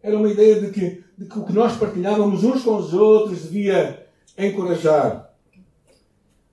Era 0.01 0.17
uma 0.17 0.29
ideia 0.29 0.59
de 0.59 0.71
que, 0.71 1.03
de 1.17 1.25
que 1.25 1.39
o 1.39 1.45
que 1.45 1.53
nós 1.53 1.77
partilhávamos 1.77 2.43
uns 2.43 2.63
com 2.63 2.75
os 2.75 2.93
outros 2.93 3.43
devia 3.43 4.05
encorajar. 4.37 5.31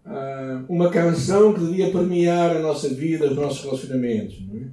Uh, 0.07 0.65
uma 0.69 0.89
canção 0.89 1.53
que 1.53 1.61
devia 1.61 1.91
permear 1.91 2.57
a 2.57 2.61
nossa 2.61 2.89
vida, 2.89 3.29
os 3.29 3.37
nossos 3.37 3.65
relacionamentos. 3.65 4.43
É? 4.55 4.67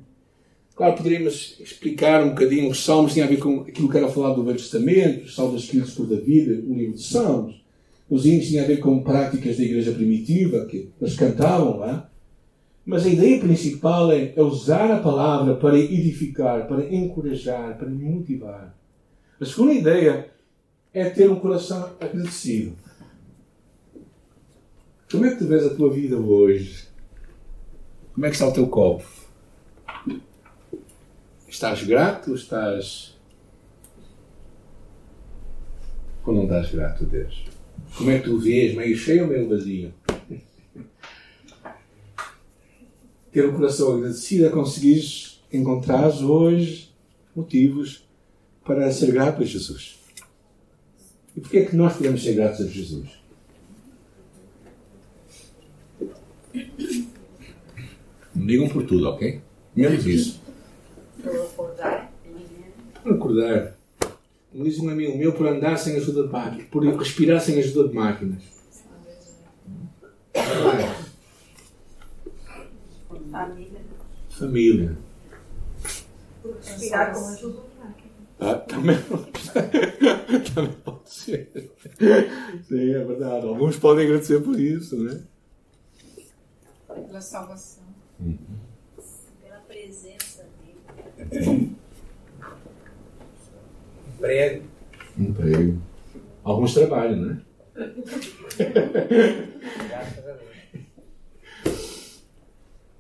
Claro, 0.76 0.96
poderíamos 0.96 1.58
explicar 1.60 2.24
um 2.24 2.30
bocadinho. 2.30 2.70
Os 2.70 2.84
Salmos 2.84 3.14
tinham 3.14 3.28
a 3.28 3.30
ver 3.30 3.38
com 3.38 3.62
aquilo 3.62 3.90
que 3.90 3.98
era 3.98 4.08
falado 4.08 4.36
do 4.36 4.44
Velho 4.44 4.58
Testamento, 4.58 5.26
os 5.26 5.36
Salmos 5.36 5.64
escritos 5.64 5.96
por 5.96 6.06
David, 6.06 6.64
o 6.68 6.76
livro 6.76 6.94
de 6.94 7.04
Salmos. 7.04 7.66
Os 8.10 8.26
hinos 8.26 8.48
tinham 8.48 8.64
a 8.64 8.68
ver 8.68 8.80
com 8.80 9.04
práticas 9.04 9.58
da 9.58 9.64
igreja 9.64 9.92
primitiva, 9.92 10.66
que 10.66 10.90
eles 11.02 11.16
cantavam 11.16 11.78
lá. 11.78 12.10
Mas 12.88 13.06
a 13.06 13.10
ideia 13.10 13.38
principal 13.42 14.10
é, 14.14 14.32
é 14.34 14.42
usar 14.42 14.90
a 14.90 15.02
palavra 15.02 15.56
para 15.56 15.78
edificar, 15.78 16.70
para 16.70 16.86
encorajar, 16.86 17.78
para 17.78 17.90
motivar. 17.90 18.74
A 19.42 19.46
segunda 19.46 19.74
ideia 19.74 20.32
é 20.94 21.10
ter 21.10 21.30
um 21.30 21.38
coração 21.38 21.92
agradecido. 22.00 22.78
Como 25.12 25.26
é 25.26 25.32
que 25.32 25.40
tu 25.40 25.48
vês 25.48 25.66
a 25.66 25.76
tua 25.76 25.92
vida 25.92 26.16
hoje? 26.18 26.88
Como 28.14 28.26
é 28.26 28.30
que 28.30 28.36
está 28.36 28.48
o 28.48 28.54
teu 28.54 28.68
copo? 28.68 29.06
Estás 31.46 31.84
grato 31.84 32.34
estás. 32.34 33.18
Ou 36.26 36.34
não 36.34 36.44
estás 36.44 36.72
grato 36.72 37.04
a 37.04 37.08
Deus? 37.08 37.44
Como 37.98 38.12
é 38.12 38.20
que 38.20 38.30
tu 38.30 38.40
vês? 38.40 38.74
Meio 38.74 38.96
cheio 38.96 39.24
ou 39.24 39.30
meio 39.30 39.50
vazio? 39.50 39.94
Ter 43.38 43.46
o 43.46 43.52
um 43.52 43.54
coração 43.54 43.94
agradecido 43.94 44.48
é 44.48 44.50
conseguires 44.50 45.40
encontrar 45.54 46.10
hoje 46.24 46.92
motivos 47.36 48.04
para 48.66 48.92
ser 48.92 49.12
grato 49.12 49.44
a 49.44 49.46
Jesus. 49.46 50.00
E 51.36 51.40
porquê 51.40 51.60
é 51.60 51.66
que 51.68 51.76
nós 51.76 51.96
podemos 51.96 52.24
ser 52.24 52.34
gratos 52.34 52.62
a 52.62 52.66
Jesus? 52.66 53.10
Não 58.34 58.48
digam 58.48 58.70
por 58.70 58.88
tudo, 58.88 59.08
ok? 59.08 59.40
Menos 59.76 60.04
isso. 60.08 60.42
Por 61.22 61.36
acordar. 61.36 62.12
Por 63.04 63.14
acordar. 63.14 63.78
Como 64.52 64.64
diz 64.64 64.80
um 64.80 64.90
amigo 64.90 65.16
meu, 65.16 65.32
por 65.34 65.46
andar 65.48 65.78
sem 65.78 65.96
ajuda 65.96 66.24
de 66.24 66.34
máquinas. 66.34 66.68
Por 66.70 66.84
respirar 66.84 67.40
sem 67.40 67.60
ajuda 67.60 67.88
de 67.88 67.94
máquinas. 67.94 68.42
Família. 73.32 73.82
Família. 74.30 74.98
Respirar 76.64 77.14
com 77.14 77.28
ajuda. 77.30 77.68
Ah, 78.40 78.54
também, 78.56 78.96
também 80.54 80.74
pode 80.86 81.10
ser. 81.10 81.52
Sim, 82.68 82.92
é 82.94 83.04
verdade. 83.04 83.48
Alguns 83.48 83.78
podem 83.78 84.06
agradecer 84.06 84.42
por 84.42 84.60
isso, 84.60 84.96
não 84.96 85.12
é? 85.12 85.20
Pela 87.08 87.22
salvação. 87.22 87.84
Uhum. 88.20 88.38
Pela 89.42 89.60
presença 89.62 90.46
dele. 91.26 91.76
Emprego. 94.16 94.66
Emprego. 95.18 95.82
Alguns 96.44 96.74
trabalham, 96.76 97.16
não 97.18 97.32
é? 97.34 97.42
Graças 99.88 100.28
a 100.28 100.34
Deus. 100.34 102.22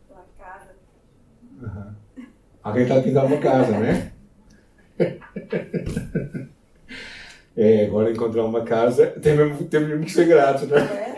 Pela 0.07 0.25
casa. 0.37 0.71
Uhum. 1.61 1.93
Aqui 2.71 3.11
dar 3.11 3.25
uma 3.25 3.37
casa, 3.37 3.71
não 3.71 3.83
é? 3.85 4.11
Agora 7.87 8.11
encontrar 8.11 8.43
uma 8.43 8.63
casa 8.63 9.07
tem 9.07 9.35
mesmo, 9.35 9.65
tem 9.65 9.79
mesmo 9.81 10.05
que 10.05 10.11
ser 10.11 10.27
grato, 10.27 10.65
não 10.67 10.77
é? 10.77 11.17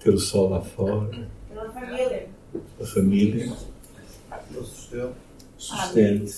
Ter 0.00 0.10
o 0.10 0.18
sol 0.18 0.48
lá 0.50 0.60
fora, 0.60 1.28
Pela 1.48 1.70
família. 1.70 2.28
a 2.80 2.84
família, 2.84 3.52
Pelo 4.52 4.64
sustento. 4.64 5.14
sustento, 5.56 6.32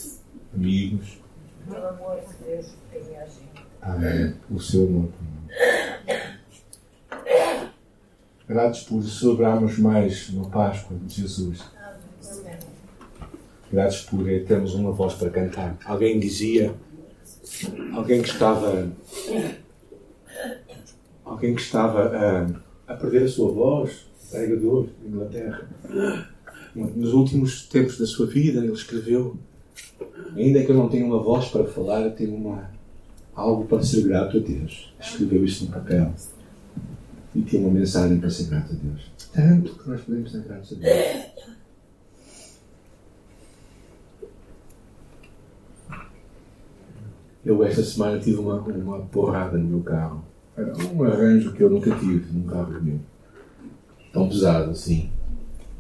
amigos. 0.55 1.19
Pelo 1.71 1.87
amor 1.89 2.21
de 2.21 2.45
Deus 2.45 2.67
que 2.67 2.99
tem 2.99 3.17
a 3.17 3.25
gente. 3.25 3.67
Amém. 3.81 4.35
O 4.51 4.61
seu 4.61 4.87
amor. 4.87 5.09
Gratos 8.47 8.83
por 8.83 9.03
celebrarmos 9.03 9.79
mais 9.79 10.29
uma 10.29 10.51
Páscoa 10.51 10.95
de 11.07 11.23
Jesus. 11.23 11.61
Gratos 13.73 14.03
por 14.03 14.23
termos 14.47 14.75
uma 14.75 14.93
voz 14.93 15.15
para 15.15 15.31
cantar. 15.31 15.79
Alguém 15.83 16.21
dizia, 16.21 16.75
alguém 17.95 18.21
que 18.21 18.29
estava, 18.29 18.93
alguém 21.25 21.55
que 21.55 21.63
estava 21.63 22.61
a, 22.87 22.93
a 22.93 22.97
perder 22.97 23.23
a 23.23 23.29
sua 23.29 23.51
voz, 23.51 24.09
pregador 24.31 24.89
na 25.03 25.09
Inglaterra, 25.09 25.71
nos 26.75 27.15
últimos 27.15 27.67
tempos 27.67 27.99
da 27.99 28.05
sua 28.05 28.27
vida, 28.27 28.59
ele 28.59 28.75
escreveu: 28.75 29.39
Ainda 30.37 30.63
que 30.63 30.71
eu 30.71 30.77
não 30.77 30.91
tenha 30.91 31.07
uma 31.07 31.23
voz 31.23 31.49
para 31.49 31.65
falar, 31.65 32.11
tenho 32.11 32.35
uma, 32.35 32.71
algo 33.35 33.65
para 33.65 33.83
ser 33.83 34.03
grato 34.03 34.37
a 34.37 34.41
Deus. 34.41 34.93
Escreveu 35.01 35.47
isso 35.47 35.65
no 35.65 35.71
papel. 35.71 36.13
E 37.35 37.43
tinha 37.43 37.63
uma 37.63 37.73
mensagem 37.73 38.19
para 38.19 38.31
ser 38.31 38.45
grato 38.45 38.73
a 38.73 38.77
Deus. 38.77 39.13
Tanto 39.33 39.75
que 39.75 39.89
nós 39.89 40.01
podemos 40.01 40.31
ser 40.31 40.43
gratos 40.43 40.73
a 40.73 40.77
Deus. 40.77 41.35
Eu 47.45 47.63
esta 47.63 47.83
semana 47.83 48.19
tive 48.19 48.39
uma, 48.39 48.59
uma 48.61 49.01
porrada 49.01 49.59
no 49.59 49.65
meu 49.65 49.81
carro. 49.81 50.25
Era 50.57 50.73
um 50.77 51.03
arranjo 51.05 51.53
que 51.53 51.63
eu 51.63 51.69
nunca 51.69 51.95
tive 51.97 52.33
num 52.33 52.47
carro 52.47 52.81
meu. 52.81 53.01
Tão 54.13 54.29
pesado 54.29 54.71
assim. 54.71 55.11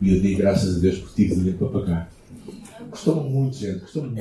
E 0.00 0.14
eu 0.14 0.20
dei 0.20 0.34
graças 0.34 0.76
a 0.76 0.80
Deus 0.80 0.98
por 0.98 1.14
tive 1.14 1.36
dinheiro 1.36 1.58
para 1.58 1.68
pagar. 1.68 2.12
Custou 2.90 3.22
muito, 3.24 3.56
gente, 3.56 3.80
custou 3.80 4.02
muito. 4.02 4.20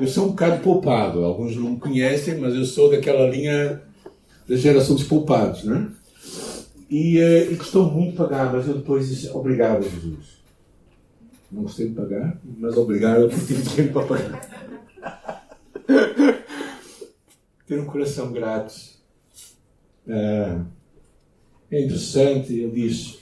Eu 0.00 0.08
sou 0.08 0.24
um 0.24 0.28
bocado 0.28 0.62
poupado. 0.62 1.22
Alguns 1.22 1.54
não 1.56 1.70
me 1.70 1.78
conhecem, 1.78 2.38
mas 2.40 2.54
eu 2.54 2.64
sou 2.64 2.90
daquela 2.90 3.28
linha 3.28 3.82
da 4.48 4.56
geração 4.56 4.96
dos 4.96 5.04
poupados, 5.04 5.64
não 5.64 5.76
é? 5.76 5.95
E, 6.88 7.18
uh, 7.18 7.52
e 7.52 7.56
custou 7.56 7.90
muito 7.90 8.16
pagar, 8.16 8.52
mas 8.52 8.68
eu 8.68 8.78
depois 8.78 9.08
disse 9.08 9.28
obrigado, 9.30 9.82
Jesus. 9.82 10.36
Não 11.50 11.62
gostei 11.62 11.88
de 11.88 11.94
pagar, 11.94 12.40
mas 12.44 12.76
obrigado 12.76 13.28
por 13.28 13.46
ter 13.46 13.60
dinheiro 13.62 13.92
para 13.92 14.06
pagar. 14.06 15.46
ter 17.66 17.80
um 17.80 17.86
coração 17.86 18.32
grato. 18.32 18.74
Uh, 20.06 20.64
é 21.70 21.84
interessante, 21.84 22.52
ele 22.52 22.70
diz, 22.70 23.18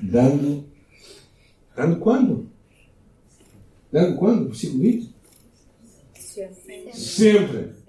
dando 0.00 0.70
Dando 1.80 1.98
quando? 1.98 2.50
Dando 3.90 4.18
quando? 4.18 4.48
Versículo 4.48 4.82
20? 4.82 5.14
Sempre. 6.14 6.92
sempre. 6.92 7.79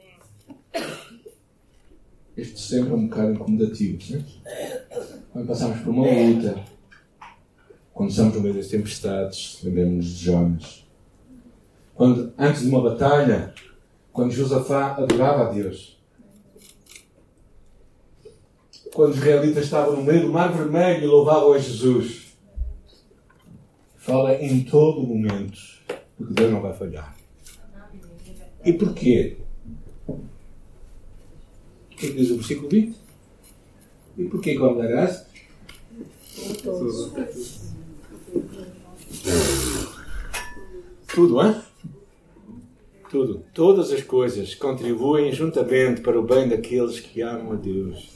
Este 2.42 2.60
sempre 2.60 2.92
é 2.92 2.96
um 2.96 3.08
bocado 3.08 3.34
incomodativo. 3.34 4.00
Né? 4.10 4.26
Quando 5.32 5.48
passamos 5.48 5.80
por 5.82 5.90
uma 5.90 6.08
luta, 6.08 6.60
quando 7.94 8.10
estamos 8.10 8.34
no 8.34 8.42
meio 8.42 8.56
das 8.56 8.68
tempestades, 8.68 9.60
lembramos 9.64 10.06
de 10.06 10.26
Jonas. 10.26 10.88
Quando, 11.94 12.34
antes 12.36 12.64
de 12.64 12.70
uma 12.70 12.82
batalha, 12.82 13.54
quando 14.12 14.32
Josafá 14.32 14.96
adorava 14.96 15.50
a 15.50 15.52
Deus. 15.52 16.02
Quando 18.92 19.12
os 19.12 19.18
israelitas 19.18 19.66
estavam 19.66 19.98
no 19.98 20.04
meio 20.04 20.24
do 20.24 20.34
Mar 20.34 20.52
Vermelho 20.52 21.04
e 21.04 21.08
louvavam 21.08 21.54
a 21.54 21.60
Jesus 21.60 22.32
fala 23.98 24.34
em 24.34 24.64
todo 24.64 25.04
momento, 25.04 25.60
porque 26.18 26.34
Deus 26.34 26.52
não 26.52 26.60
vai 26.60 26.74
falhar. 26.74 27.16
E 28.66 28.74
porquê? 28.74 29.38
Que 32.02 32.14
diz 32.14 32.32
o 32.32 32.38
versículo 32.38 32.68
20? 32.68 32.98
E 34.18 34.24
porquê 34.24 34.58
quando 34.58 34.80
darás? 34.80 35.24
Tudo. 36.64 37.14
Tudo, 41.14 41.42
hein? 41.44 41.62
Tudo. 43.08 43.46
Todas 43.54 43.92
as 43.92 44.02
coisas 44.02 44.56
contribuem 44.56 45.32
juntamente 45.32 46.02
para 46.02 46.20
o 46.20 46.24
bem 46.24 46.50
daqueles 46.50 47.00
que 47.00 47.22
amam 47.22 47.52
a 47.52 47.56
Deus. 47.56 48.10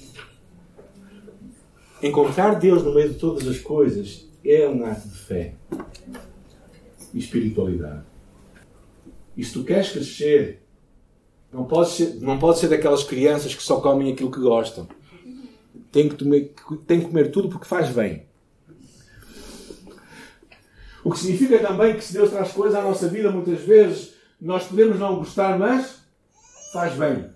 Encontrar 2.02 2.56
Deus 2.56 2.82
no 2.82 2.92
meio 2.92 3.10
de 3.10 3.20
todas 3.20 3.48
as 3.48 3.60
coisas 3.60 4.28
é 4.44 4.68
um 4.68 4.84
ato 4.84 5.08
de 5.08 5.16
fé 5.16 5.54
e 7.14 7.20
espiritualidade. 7.20 8.04
E 9.38 9.44
se 9.44 9.54
tu 9.54 9.64
queres 9.64 9.92
crescer, 9.92 10.65
não 11.56 11.64
pode 11.64 11.92
ser, 11.92 12.16
não 12.16 12.38
pode 12.38 12.60
ser 12.60 12.68
daquelas 12.68 13.06
crianças 13.06 13.56
que 13.56 13.64
só 13.64 13.80
comem 13.80 14.12
aquilo 14.12 14.30
que 14.30 14.42
gostam. 14.42 14.86
Tem 15.90 16.10
que, 16.10 16.22
comer, 16.22 16.54
tem 16.86 17.00
que 17.00 17.06
comer 17.08 17.32
tudo 17.32 17.48
porque 17.48 17.66
faz 17.66 17.90
bem. 17.90 18.26
O 21.02 21.12
que 21.12 21.20
significa 21.20 21.60
também 21.60 21.96
que 21.96 22.04
se 22.04 22.12
Deus 22.12 22.30
traz 22.30 22.52
coisas 22.52 22.78
à 22.78 22.82
nossa 22.82 23.08
vida, 23.08 23.32
muitas 23.32 23.62
vezes 23.62 24.16
nós 24.42 24.66
podemos 24.66 25.00
não 25.00 25.16
gostar, 25.16 25.58
mas 25.58 26.02
faz 26.74 26.94
bem. 26.98 27.30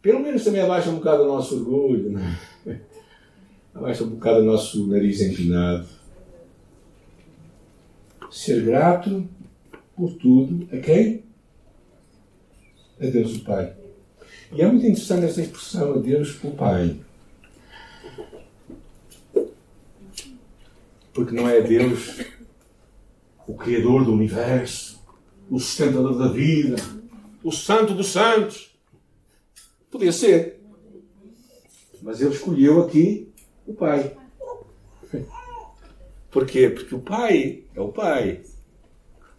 Pelo 0.00 0.20
menos 0.20 0.44
também 0.44 0.60
abaixa 0.60 0.90
um 0.90 0.96
bocado 0.96 1.24
o 1.24 1.26
nosso 1.26 1.56
orgulho, 1.56 2.12
não 2.12 2.20
é? 2.20 2.80
abaixa 3.74 4.04
um 4.04 4.10
bocado 4.10 4.40
o 4.40 4.44
nosso 4.44 4.86
nariz 4.86 5.20
empinado. 5.20 5.88
Ser 8.30 8.64
grato 8.64 9.28
por 9.96 10.12
tudo 10.12 10.68
a 10.72 10.78
quem? 10.78 11.26
A 13.00 13.06
Deus 13.06 13.36
o 13.36 13.44
Pai. 13.44 13.76
E 14.52 14.62
é 14.62 14.66
muito 14.66 14.84
interessante 14.84 15.26
esta 15.26 15.40
expressão, 15.40 15.94
a 15.94 15.98
Deus 15.98 16.42
o 16.42 16.50
Pai. 16.50 17.00
Porque 21.12 21.34
não 21.34 21.48
é 21.48 21.60
Deus 21.60 22.20
o 23.46 23.54
Criador 23.54 24.04
do 24.04 24.12
universo, 24.12 25.02
o 25.50 25.58
sustentador 25.58 26.18
da 26.18 26.28
vida, 26.28 26.76
o 27.42 27.52
Santo 27.52 27.94
dos 27.94 28.08
Santos. 28.08 28.76
Podia 29.90 30.12
ser. 30.12 30.60
Mas 32.02 32.20
ele 32.20 32.34
escolheu 32.34 32.82
aqui 32.82 33.28
o 33.66 33.74
pai. 33.74 34.16
Por 36.30 36.46
quê? 36.46 36.68
Porque 36.68 36.94
o 36.94 37.00
pai 37.00 37.64
é 37.74 37.80
o 37.80 37.88
pai. 37.88 38.42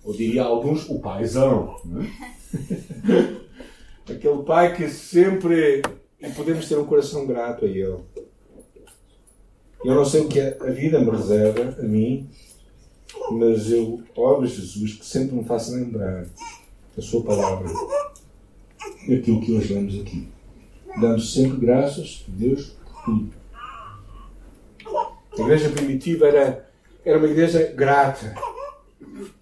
Ou 0.03 0.13
diria 0.13 0.43
alguns, 0.43 0.89
o 0.89 0.99
paizão. 0.99 1.75
É? 2.01 3.39
Aquele 4.09 4.43
pai 4.43 4.75
que 4.75 4.89
sempre. 4.89 5.81
E 6.19 6.29
podemos 6.31 6.67
ter 6.67 6.77
um 6.77 6.85
coração 6.85 7.25
grato 7.25 7.65
a 7.65 7.67
ele. 7.67 7.97
Eu 9.85 9.95
não 9.95 10.03
sei 10.03 10.21
o 10.21 10.27
que 10.27 10.39
a 10.41 10.71
vida 10.71 10.99
me 10.99 11.09
reserva, 11.09 11.77
a 11.79 11.83
mim, 11.83 12.29
mas 13.31 13.71
eu 13.71 14.03
oro 14.13 14.41
a 14.41 14.47
Jesus 14.47 14.95
que 14.95 15.05
sempre 15.05 15.37
me 15.37 15.45
faça 15.45 15.71
lembrar 15.71 16.25
a 16.97 17.01
Sua 17.01 17.23
palavra 17.23 17.69
e 19.07 19.15
aquilo 19.15 19.39
que 19.39 19.53
hoje 19.53 19.73
lemos 19.73 19.99
aqui. 19.99 20.27
Dando 20.99 21.21
sempre 21.21 21.57
graças 21.57 22.25
a 22.27 22.31
Deus 22.31 22.75
por 22.83 23.05
tudo. 23.05 23.33
A 25.37 25.41
igreja 25.41 25.69
primitiva 25.69 26.27
era, 26.27 26.69
era 27.05 27.17
uma 27.17 27.27
igreja 27.27 27.71
grata. 27.73 28.35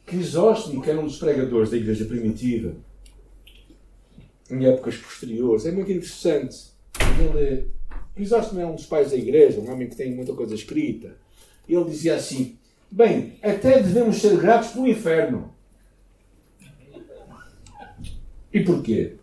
Crisóstomo, 0.06 0.82
que 0.82 0.90
era 0.90 1.00
um 1.00 1.06
dos 1.06 1.18
pregadores 1.18 1.72
da 1.72 1.78
igreja 1.78 2.06
primitiva, 2.06 2.76
em 4.50 4.66
épocas 4.66 4.98
posteriores, 4.98 5.66
é 5.66 5.72
muito 5.72 5.92
interessante. 5.92 6.72
Ele, 7.20 7.68
Crisóstomo 8.16 8.60
é 8.60 8.66
um 8.66 8.76
dos 8.76 8.86
pais 8.86 9.12
da 9.12 9.18
igreja, 9.18 9.60
um 9.60 9.72
homem 9.72 9.88
que 9.88 9.96
tem 9.96 10.14
muita 10.14 10.34
coisa 10.34 10.56
escrita. 10.56 11.16
Ele 11.68 11.84
dizia 11.86 12.16
assim: 12.16 12.58
Bem, 12.90 13.38
até 13.44 13.82
devemos 13.82 14.18
ser 14.18 14.38
gratos 14.38 14.70
pelo 14.70 14.88
inferno. 14.88 15.54
E 18.54 18.64
porquê? 18.64 19.16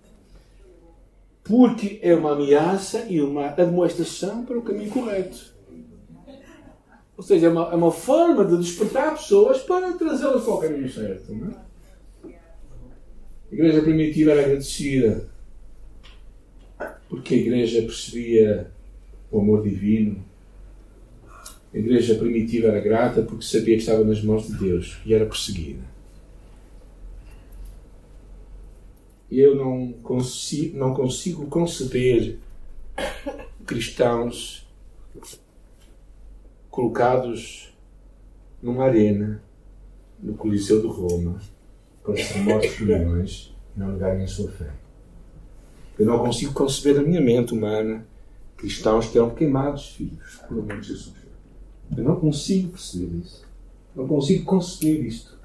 Porque 1.42 1.98
é 2.02 2.14
uma 2.14 2.32
ameaça 2.32 3.06
e 3.08 3.20
uma 3.20 3.48
admoestação 3.48 4.44
para 4.44 4.58
o 4.58 4.62
caminho 4.62 4.90
correto. 4.90 5.54
Ou 7.16 7.22
seja, 7.22 7.46
é 7.46 7.50
uma, 7.50 7.72
é 7.72 7.74
uma 7.74 7.92
forma 7.92 8.44
de 8.44 8.57
despertar 8.59 9.14
pessoas 9.14 9.62
para 9.62 9.92
trazê-las 9.92 10.44
para 10.44 10.55
o 10.55 10.59
caminho 10.59 10.90
certo. 10.90 11.34
Não 11.34 11.49
é? 11.49 11.55
A 13.55 13.57
igreja 13.57 13.82
primitiva 13.82 14.32
era 14.32 14.40
agradecida 14.40 15.28
porque 17.09 17.34
a 17.34 17.38
igreja 17.38 17.82
percebia 17.82 18.68
o 19.30 19.38
amor 19.38 19.62
divino. 19.62 20.24
A 21.72 21.78
igreja 21.78 22.16
primitiva 22.16 22.66
era 22.66 22.80
grata 22.80 23.22
porque 23.22 23.44
sabia 23.44 23.76
que 23.76 23.82
estava 23.82 24.02
nas 24.02 24.20
mãos 24.24 24.48
de 24.48 24.59
Deus 24.59 24.98
e 25.07 25.14
era 25.14 25.24
perseguida. 25.24 25.84
Eu 29.30 29.55
não 29.55 29.92
consigo, 30.02 30.76
não 30.76 30.92
consigo 30.92 31.46
conceber 31.46 32.40
cristãos 33.64 34.66
colocados 36.68 37.72
numa 38.61 38.86
arena 38.86 39.40
no 40.20 40.34
Coliseu 40.34 40.80
de 40.80 40.88
Roma 40.88 41.53
para 42.05 42.16
ser 42.16 42.38
mortos 42.40 42.78
milhões 42.78 43.55
não 43.74 43.92
negarem 43.92 44.24
a 44.24 44.28
sua 44.28 44.50
fé. 44.52 44.70
Eu 45.98 46.07
não 46.07 46.18
consigo 46.18 46.52
conceber 46.52 46.96
na 46.96 47.02
minha 47.02 47.20
mente 47.20 47.55
humana 47.55 48.07
cristãos 48.57 49.09
que 49.09 49.18
eram 49.18 49.30
queimados 49.30 49.88
filhos 49.88 50.36
por 50.46 50.59
amor 50.59 50.80
de 50.80 50.88
Jesus. 50.88 51.14
Eu 51.96 52.05
não 52.05 52.16
consigo 52.16 52.72
perceber 52.72 53.16
isso. 53.18 53.44
Não 53.96 54.07
consigo 54.07 54.44
conceber 54.44 55.05
isto. 55.05 55.38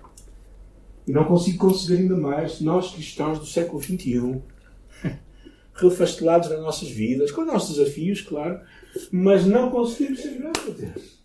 E 1.07 1.11
não 1.11 1.23
consigo 1.23 1.57
conceber 1.57 1.99
ainda 1.99 2.15
mais 2.15 2.61
nós 2.61 2.91
cristãos 2.91 3.39
do 3.39 3.45
século 3.45 3.81
XXI, 3.81 4.41
refastelados 5.73 6.49
nas 6.49 6.59
nossas 6.59 6.89
vidas, 6.89 7.31
com 7.31 7.41
os 7.41 7.47
nossos 7.47 7.77
desafios, 7.77 8.21
claro, 8.21 8.59
mas 9.11 9.45
não 9.45 9.71
conseguimos 9.71 10.21
ser 10.21 10.37
gratos 10.37 10.67
a 10.67 10.71
Deus. 10.71 11.18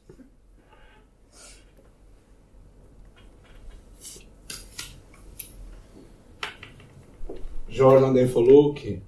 Jorge 7.74 8.04
André 8.04 8.28
falou 8.28 8.72
que 8.72 9.00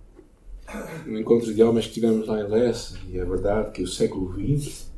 no 1.06 1.20
encontro 1.20 1.54
de 1.54 1.62
homens 1.62 1.86
que 1.86 1.92
tivemos 1.92 2.26
lá 2.26 2.40
em 2.40 2.48
Lessa, 2.48 2.98
e 3.08 3.16
é 3.16 3.24
verdade 3.24 3.70
que 3.70 3.80
o 3.80 3.86
século 3.86 4.34
XX 4.34 4.90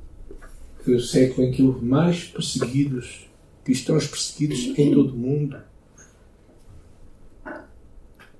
foi 0.83 0.95
o 0.95 1.01
século 1.01 1.47
em 1.47 1.53
que 1.53 1.63
houve 1.63 1.85
mais 1.85 2.25
perseguidos, 2.25 3.29
cristãos 3.63 4.07
perseguidos 4.07 4.79
em 4.79 4.95
todo 4.95 5.13
o 5.13 5.19
mundo. 5.19 5.59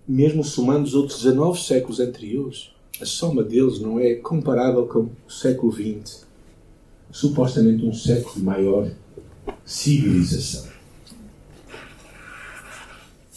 Mesmo 0.09 0.43
somando 0.43 0.85
os 0.85 0.95
outros 0.95 1.19
19 1.19 1.61
séculos 1.61 2.01
anteriores, 2.01 2.71
a 2.99 3.05
soma 3.05 3.43
deles 3.43 3.81
não 3.81 4.01
é 4.01 4.15
comparável 4.15 4.87
com 4.87 5.01
o 5.01 5.31
século 5.31 5.71
XX, 5.71 6.27
supostamente 7.11 7.85
um 7.85 7.93
século 7.93 8.35
de 8.35 8.43
maior 8.43 8.91
civilização. 9.63 10.67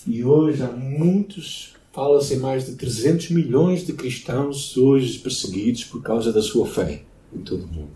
E 0.07 0.23
hoje 0.23 0.63
há 0.63 0.71
muitos 0.71 1.80
Fala-se 1.91 2.35
em 2.35 2.39
mais 2.39 2.65
de 2.65 2.75
300 2.75 3.31
milhões 3.31 3.85
de 3.85 3.91
cristãos 3.91 4.77
hoje 4.77 5.19
perseguidos 5.19 5.83
por 5.83 6.01
causa 6.01 6.31
da 6.31 6.41
sua 6.41 6.65
fé 6.65 7.03
em 7.35 7.39
todo 7.39 7.65
o 7.65 7.67
mundo. 7.67 7.91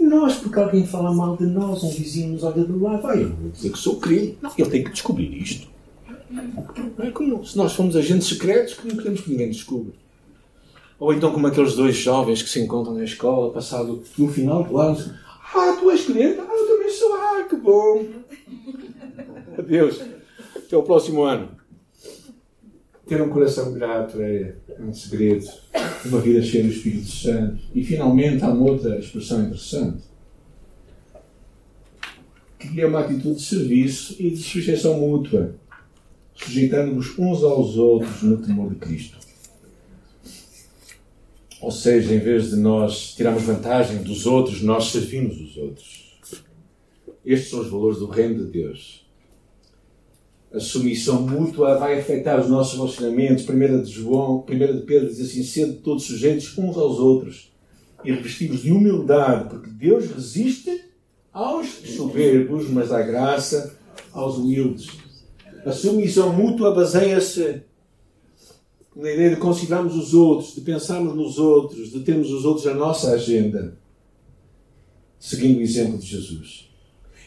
E 0.00 0.02
nós, 0.02 0.36
porque 0.36 0.58
alguém 0.58 0.86
fala 0.86 1.12
mal 1.12 1.36
de 1.36 1.44
nós, 1.44 1.82
um 1.82 1.90
vizinho 1.90 2.32
nos 2.32 2.42
olha 2.42 2.64
do 2.64 2.82
lado, 2.82 3.02
vai, 3.02 3.22
eu 3.22 3.34
vou 3.34 3.50
dizer 3.50 3.70
que 3.70 3.78
sou 3.78 3.96
crente. 3.96 4.38
Não, 4.40 4.50
ele 4.56 4.70
tem 4.70 4.84
que 4.84 4.90
descobrir 4.92 5.30
isto. 5.34 5.68
Não 6.30 7.04
é 7.04 7.10
como 7.10 7.44
se 7.44 7.56
nós 7.56 7.74
fomos 7.74 7.94
agentes 7.94 8.26
secretos 8.26 8.74
que 8.74 8.88
não 8.88 8.96
queremos 8.96 9.20
que 9.20 9.30
ninguém 9.30 9.50
descubra. 9.50 9.92
Ou 10.98 11.12
então 11.12 11.32
como 11.32 11.46
aqueles 11.46 11.74
dois 11.74 11.96
jovens 11.96 12.42
que 12.42 12.48
se 12.48 12.60
encontram 12.60 12.94
na 12.94 13.04
escola, 13.04 13.52
passado 13.52 14.02
no 14.16 14.28
final 14.28 14.64
do 14.64 14.78
ano, 14.78 15.14
ah, 15.54 15.76
tu 15.78 15.90
és 15.90 16.04
crente? 16.06 16.40
Ah, 16.40 16.48
eu 16.50 16.66
também 16.66 16.90
sou, 16.90 17.12
ah, 17.14 17.46
que 17.46 17.56
bom. 17.56 18.06
Adeus 19.58 20.15
até 20.66 20.76
o 20.76 20.82
próximo 20.82 21.22
ano. 21.22 21.56
Ter 23.06 23.22
um 23.22 23.28
coração 23.28 23.72
grato 23.72 24.20
é 24.20 24.56
um 24.80 24.92
segredo. 24.92 25.46
Uma 26.04 26.20
vida 26.20 26.42
cheia 26.42 26.64
do 26.64 26.70
Espírito 26.70 27.08
Santo. 27.08 27.62
E 27.72 27.84
finalmente 27.84 28.42
há 28.42 28.48
uma 28.48 28.68
outra 28.70 28.98
expressão 28.98 29.44
interessante. 29.44 30.02
Que 32.58 32.80
é 32.80 32.86
uma 32.86 33.00
atitude 33.00 33.36
de 33.36 33.42
serviço 33.42 34.16
e 34.18 34.30
de 34.30 34.42
sujeição 34.42 34.98
mútua. 34.98 35.54
Sujeitando-nos 36.34 37.16
uns 37.16 37.44
aos 37.44 37.76
outros 37.76 38.22
no 38.22 38.38
temor 38.38 38.70
de 38.70 38.76
Cristo. 38.76 39.18
Ou 41.60 41.70
seja, 41.70 42.12
em 42.12 42.18
vez 42.18 42.50
de 42.50 42.56
nós 42.56 43.14
tirarmos 43.14 43.44
vantagem 43.44 44.02
dos 44.02 44.26
outros, 44.26 44.62
nós 44.62 44.90
servimos 44.90 45.40
os 45.40 45.56
outros. 45.56 46.18
Estes 47.24 47.50
são 47.50 47.60
os 47.60 47.70
valores 47.70 47.98
do 47.98 48.06
Reino 48.06 48.44
de 48.44 48.50
Deus 48.50 49.05
a 50.52 50.60
submissão 50.60 51.22
mútua 51.22 51.78
vai 51.78 51.98
afetar 51.98 52.40
os 52.40 52.48
nossos 52.48 52.74
relacionamentos. 52.74 53.44
Primeira 53.44 53.82
de 53.82 53.90
João, 53.90 54.42
primeira 54.42 54.74
de 54.74 54.82
Pedro 54.82 55.08
diz 55.08 55.20
assim: 55.20 55.42
sendo 55.42 55.74
todos 55.80 56.04
sujeitos 56.04 56.56
uns 56.56 56.76
aos 56.76 56.98
outros 56.98 57.52
e 58.04 58.12
revestidos 58.12 58.62
de 58.62 58.72
humildade, 58.72 59.48
porque 59.50 59.70
Deus 59.70 60.06
resiste 60.10 60.84
aos 61.32 61.66
soberbos, 61.96 62.68
mas 62.70 62.90
dá 62.90 63.02
graça 63.02 63.76
aos 64.12 64.36
humildes. 64.36 64.88
A 65.64 65.72
submissão 65.72 66.32
mútua 66.32 66.72
baseia-se 66.72 67.62
na 68.94 69.10
ideia 69.10 69.30
de 69.30 69.36
considerarmos 69.36 69.94
os 69.94 70.14
outros, 70.14 70.54
de 70.54 70.62
pensarmos 70.62 71.14
nos 71.14 71.38
outros, 71.38 71.90
de 71.90 72.00
termos 72.00 72.30
os 72.30 72.44
outros 72.44 72.64
na 72.64 72.74
nossa 72.74 73.10
agenda, 73.10 73.76
seguindo 75.18 75.58
o 75.58 75.62
exemplo 75.62 75.98
de 75.98 76.06
Jesus. 76.06 76.70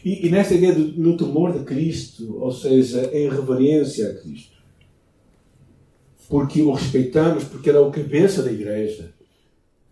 E, 0.03 0.27
e 0.27 0.29
nesta 0.29 0.53
ideia 0.53 0.73
de, 0.73 0.99
no 0.99 1.17
temor 1.17 1.57
de 1.57 1.65
Cristo, 1.65 2.37
ou 2.39 2.51
seja, 2.51 3.09
em 3.13 3.29
reverência 3.29 4.09
a 4.09 4.13
Cristo. 4.15 4.57
Porque 6.27 6.61
o 6.61 6.71
respeitamos, 6.71 7.43
porque 7.43 7.69
Ele 7.69 7.77
é 7.77 7.81
o 7.81 7.91
cabeça 7.91 8.43
da 8.43 8.51
igreja, 8.51 9.13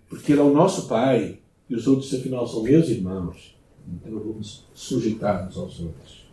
porque 0.07 0.31
Ele 0.31 0.41
é 0.41 0.43
o 0.43 0.53
nosso 0.53 0.87
Pai, 0.87 1.39
e 1.69 1.75
os 1.75 1.87
outros, 1.87 2.13
afinal, 2.13 2.47
são 2.47 2.63
meus 2.63 2.87
irmãos. 2.89 3.57
Então 3.87 4.19
vamos 4.19 4.65
sujeitar-nos 4.73 5.57
aos 5.57 5.79
outros. 5.79 6.27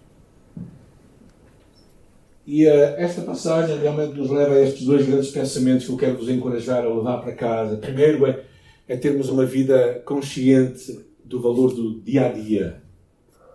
E 2.46 2.66
uh, 2.66 2.70
esta 2.98 3.22
passagem 3.22 3.78
realmente 3.78 4.14
nos 4.14 4.30
leva 4.30 4.54
a 4.54 4.60
estes 4.60 4.84
dois 4.84 5.06
grandes 5.06 5.30
pensamentos 5.30 5.86
que 5.86 5.92
eu 5.92 5.96
quero 5.96 6.18
vos 6.18 6.28
encorajar 6.28 6.84
a 6.84 6.94
levar 6.94 7.18
para 7.18 7.32
casa. 7.32 7.78
Primeiro 7.78 8.26
é, 8.26 8.44
é 8.86 8.96
termos 8.96 9.30
uma 9.30 9.46
vida 9.46 10.02
consciente 10.04 11.00
do 11.24 11.40
valor 11.40 11.74
do 11.74 12.00
dia 12.00 12.26
a 12.26 12.32
dia 12.32 12.84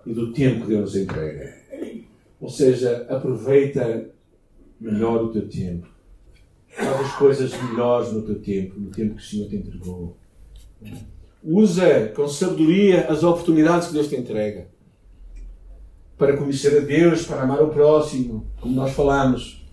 e 0.10 0.14
do 0.14 0.34
tempo 0.34 0.62
que 0.62 0.70
Deus 0.70 0.96
entrega. 0.96 1.56
Ou 2.42 2.50
seja, 2.50 3.06
aproveita 3.08 4.10
melhor 4.82 5.24
o 5.24 5.30
teu 5.30 5.48
tempo. 5.48 5.88
Faz 6.68 7.02
as 7.02 7.16
coisas 7.16 7.64
melhores 7.64 8.12
no 8.12 8.24
teu 8.24 8.40
tempo, 8.40 8.80
no 8.80 8.90
tempo 8.90 9.16
que 9.16 9.22
o 9.22 9.26
Senhor 9.26 9.48
te 9.48 9.58
entregou. 9.58 10.18
Usa 11.44 12.08
com 12.16 12.28
sabedoria 12.28 13.08
as 13.08 13.24
oportunidades 13.24 13.90
que 13.90 13.94
Deus 13.94 14.08
te 14.08 14.16
entrega 14.16 14.68
para 16.18 16.36
conhecer 16.36 16.76
a 16.78 16.82
Deus, 16.82 17.26
para 17.26 17.44
amar 17.44 17.62
o 17.62 17.70
próximo, 17.70 18.48
como 18.60 18.76
nós 18.76 18.92
falamos. 18.92 19.64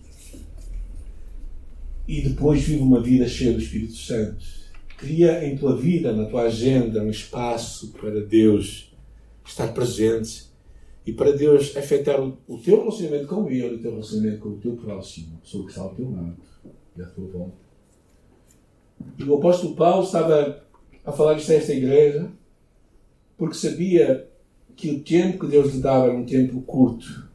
E 2.07 2.21
depois 2.21 2.61
vive 2.61 2.81
uma 2.81 3.01
vida 3.01 3.27
cheia 3.27 3.53
do 3.53 3.59
Espírito 3.59 3.95
Santo. 3.95 4.45
Cria 4.97 5.45
em 5.45 5.57
tua 5.57 5.75
vida, 5.75 6.13
na 6.13 6.25
tua 6.25 6.43
agenda, 6.43 7.01
um 7.01 7.09
espaço 7.09 7.91
para 7.93 8.21
Deus 8.21 8.86
estar 9.47 9.73
presente 9.73 10.47
e 11.05 11.13
para 11.13 11.31
Deus 11.31 11.75
afetar 11.77 12.21
o 12.21 12.57
teu 12.57 12.79
relacionamento 12.79 13.27
com 13.27 13.49
Ele, 13.49 13.75
o 13.75 13.81
teu 13.81 13.91
relacionamento 13.91 14.39
com 14.39 14.49
o 14.49 14.57
teu 14.57 14.75
próximo, 14.75 15.41
o 15.41 15.63
que 15.63 15.69
está 15.69 15.81
ao 15.81 15.95
teu 15.95 16.11
lado 16.11 16.37
e 16.95 17.01
à 17.01 17.05
tua 17.05 17.27
volta. 17.27 17.67
E 19.17 19.23
o 19.23 19.35
apóstolo 19.35 19.75
Paulo 19.75 20.03
estava 20.03 20.63
a 21.05 21.11
falar 21.11 21.37
isto 21.37 21.51
a 21.51 21.55
esta 21.55 21.73
igreja 21.73 22.29
porque 23.37 23.55
sabia 23.55 24.27
que 24.75 24.91
o 24.91 24.99
tempo 25.03 25.45
que 25.45 25.51
Deus 25.51 25.73
lhe 25.73 25.81
dava 25.81 26.07
era 26.07 26.13
um 26.13 26.25
tempo 26.25 26.61
curto. 26.61 27.29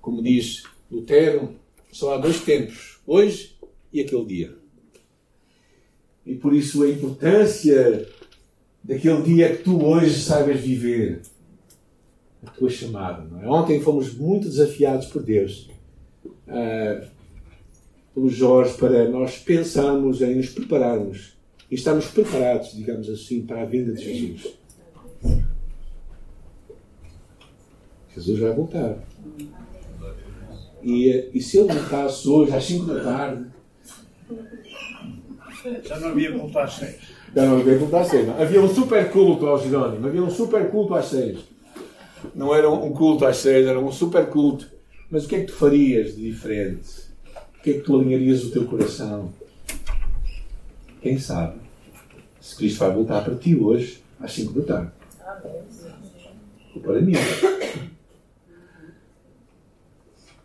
Como 0.00 0.22
diz 0.22 0.62
Lutero, 0.90 1.56
só 1.92 2.14
há 2.14 2.18
dois 2.18 2.40
tempos, 2.40 3.00
hoje 3.06 3.56
e 3.92 4.00
aquele 4.00 4.24
dia. 4.24 4.56
E 6.24 6.34
por 6.34 6.54
isso 6.54 6.82
a 6.82 6.88
importância 6.88 8.08
daquele 8.86 9.22
dia 9.22 9.56
que 9.56 9.64
tu 9.64 9.84
hoje 9.84 10.22
saibas 10.22 10.60
viver 10.60 11.20
a 12.46 12.50
tua 12.50 12.70
chamada. 12.70 13.26
É? 13.42 13.48
Ontem 13.48 13.80
fomos 13.80 14.14
muito 14.14 14.48
desafiados 14.48 15.06
por 15.06 15.22
Deus, 15.22 15.68
uh, 16.46 17.06
pelo 18.14 18.30
Jorge, 18.30 18.74
para 18.78 19.08
nós 19.08 19.38
pensarmos 19.38 20.22
em 20.22 20.36
nos 20.36 20.50
prepararmos 20.50 21.36
e 21.68 21.74
estarmos 21.74 22.06
preparados, 22.06 22.72
digamos 22.72 23.08
assim, 23.10 23.42
para 23.42 23.62
a 23.62 23.64
vinda 23.64 23.92
de 23.92 24.04
Jesus. 24.04 24.54
Jesus 28.14 28.38
vai 28.38 28.52
voltar. 28.54 28.98
E, 30.82 31.30
e 31.34 31.42
se 31.42 31.58
ele 31.58 31.72
voltasse 31.72 32.28
hoje 32.28 32.54
às 32.54 32.64
5 32.64 32.84
da 32.86 33.02
tarde. 33.02 33.46
Já 35.84 35.98
não 35.98 36.08
havia 36.08 36.36
voltar 36.36 36.64
às 36.64 36.74
6. 36.74 37.16
Não, 37.34 37.58
havia 37.58 37.78
culto 37.78 37.96
às 37.96 38.08
seis. 38.08 38.28
Havia 38.40 38.62
um 38.62 38.74
super 38.74 39.10
culto 39.10 39.46
ao 39.46 39.62
Jerónimo. 39.62 40.06
Havia 40.06 40.22
um 40.22 40.30
super 40.30 40.70
culto 40.70 40.94
às 40.94 41.06
seis. 41.06 41.40
Não 42.34 42.54
era 42.54 42.70
um 42.70 42.92
culto 42.92 43.26
às 43.26 43.36
seis, 43.36 43.66
era 43.66 43.78
um 43.78 43.92
super 43.92 44.26
culto. 44.30 44.70
Mas 45.10 45.26
o 45.26 45.28
que 45.28 45.36
é 45.36 45.40
que 45.40 45.46
tu 45.46 45.52
farias 45.52 46.16
de 46.16 46.30
diferente? 46.30 46.88
O 47.58 47.62
que 47.62 47.70
é 47.70 47.72
que 47.74 47.80
tu 47.80 47.94
alinharias 47.94 48.42
o 48.44 48.50
teu 48.50 48.64
coração? 48.64 49.32
Quem 51.02 51.18
sabe? 51.18 51.60
Se 52.40 52.56
Cristo 52.56 52.78
vai 52.78 52.92
voltar 52.92 53.22
para 53.22 53.34
ti 53.34 53.54
hoje, 53.54 54.02
às 54.18 54.32
5 54.32 54.60
da 54.60 54.74
tarde. 54.74 54.92
Ou 56.74 56.80
para 56.80 57.00
mim. 57.02 57.12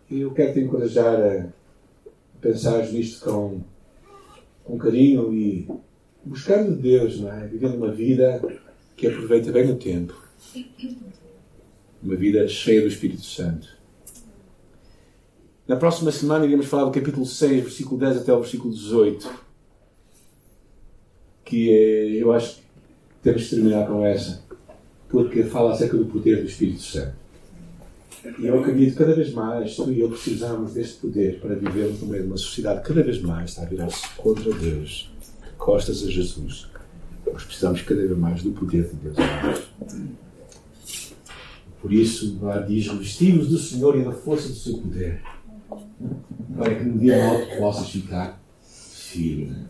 E 0.10 0.20
eu 0.20 0.32
quero 0.32 0.54
te 0.54 0.60
encorajar 0.60 1.16
a 1.16 1.46
pensar 2.42 2.86
nisto 2.88 3.24
com, 3.24 3.62
com 4.64 4.78
carinho 4.78 5.34
e 5.34 5.68
buscando 6.24 6.76
Deus, 6.76 7.20
não 7.20 7.32
é? 7.32 7.48
Vivendo 7.48 7.76
uma 7.76 7.92
vida 7.92 8.42
que 8.96 9.08
aproveita 9.08 9.52
bem 9.52 9.72
o 9.72 9.76
tempo. 9.76 10.16
Uma 12.02 12.16
vida 12.16 12.48
cheia 12.48 12.82
do 12.82 12.88
Espírito 12.88 13.24
Santo. 13.24 13.68
Na 15.68 15.76
próxima 15.76 16.12
semana 16.12 16.46
iremos 16.46 16.66
falar 16.66 16.86
do 16.86 16.92
capítulo 16.92 17.26
6, 17.26 17.64
versículo 17.64 18.00
10 18.00 18.18
até 18.18 18.34
o 18.34 18.42
versículo 18.42 18.74
18. 18.74 19.30
Que 21.46 21.72
é, 21.72 22.22
eu 22.22 22.32
acho 22.32 22.56
que 22.58 22.62
temos 23.24 23.44
de 23.44 23.50
terminar 23.52 23.88
com 23.88 24.06
essa. 24.06 24.44
porque 25.10 25.44
fala 25.44 25.74
acerca 25.74 25.98
do 25.98 26.06
poder 26.06 26.42
do 26.42 26.48
Espírito 26.48 26.82
Santo. 26.82 27.21
E 28.38 28.46
eu 28.46 28.60
acredito 28.60 28.98
cada 28.98 29.16
vez 29.16 29.34
mais, 29.34 29.76
tu 29.76 29.92
e 29.92 30.00
eu 30.00 30.10
precisamos 30.10 30.74
deste 30.74 31.00
poder 31.00 31.40
para 31.40 31.56
vivermos 31.56 32.02
no 32.02 32.08
meio 32.08 32.24
de 32.24 32.30
uma 32.30 32.38
sociedade 32.38 32.84
cada 32.84 33.02
vez 33.02 33.20
mais 33.22 33.52
está 33.52 33.64
a 33.64 33.66
virar-se 33.66 34.08
contra 34.16 34.54
Deus, 34.54 35.12
costas 35.58 36.04
a 36.04 36.10
Jesus. 36.10 36.68
Nós 37.26 37.44
precisamos 37.44 37.82
cada 37.82 38.02
vez 38.02 38.18
mais 38.18 38.44
do 38.44 38.52
poder 38.52 38.88
de 38.90 38.96
Deus. 38.96 39.18
Por 41.82 41.92
isso, 41.92 42.38
lá 42.42 42.60
diz: 42.60 42.86
vestimos 42.88 43.48
do 43.48 43.58
Senhor 43.58 43.98
e 43.98 44.04
da 44.04 44.12
força 44.12 44.50
do 44.50 44.56
seu 44.56 44.78
poder, 44.78 45.24
para 46.56 46.76
que 46.76 46.84
no 46.84 47.00
dia 47.00 47.18
mal 47.18 47.58
possas 47.58 47.90
ficar 47.90 48.40
firme. 48.62 49.66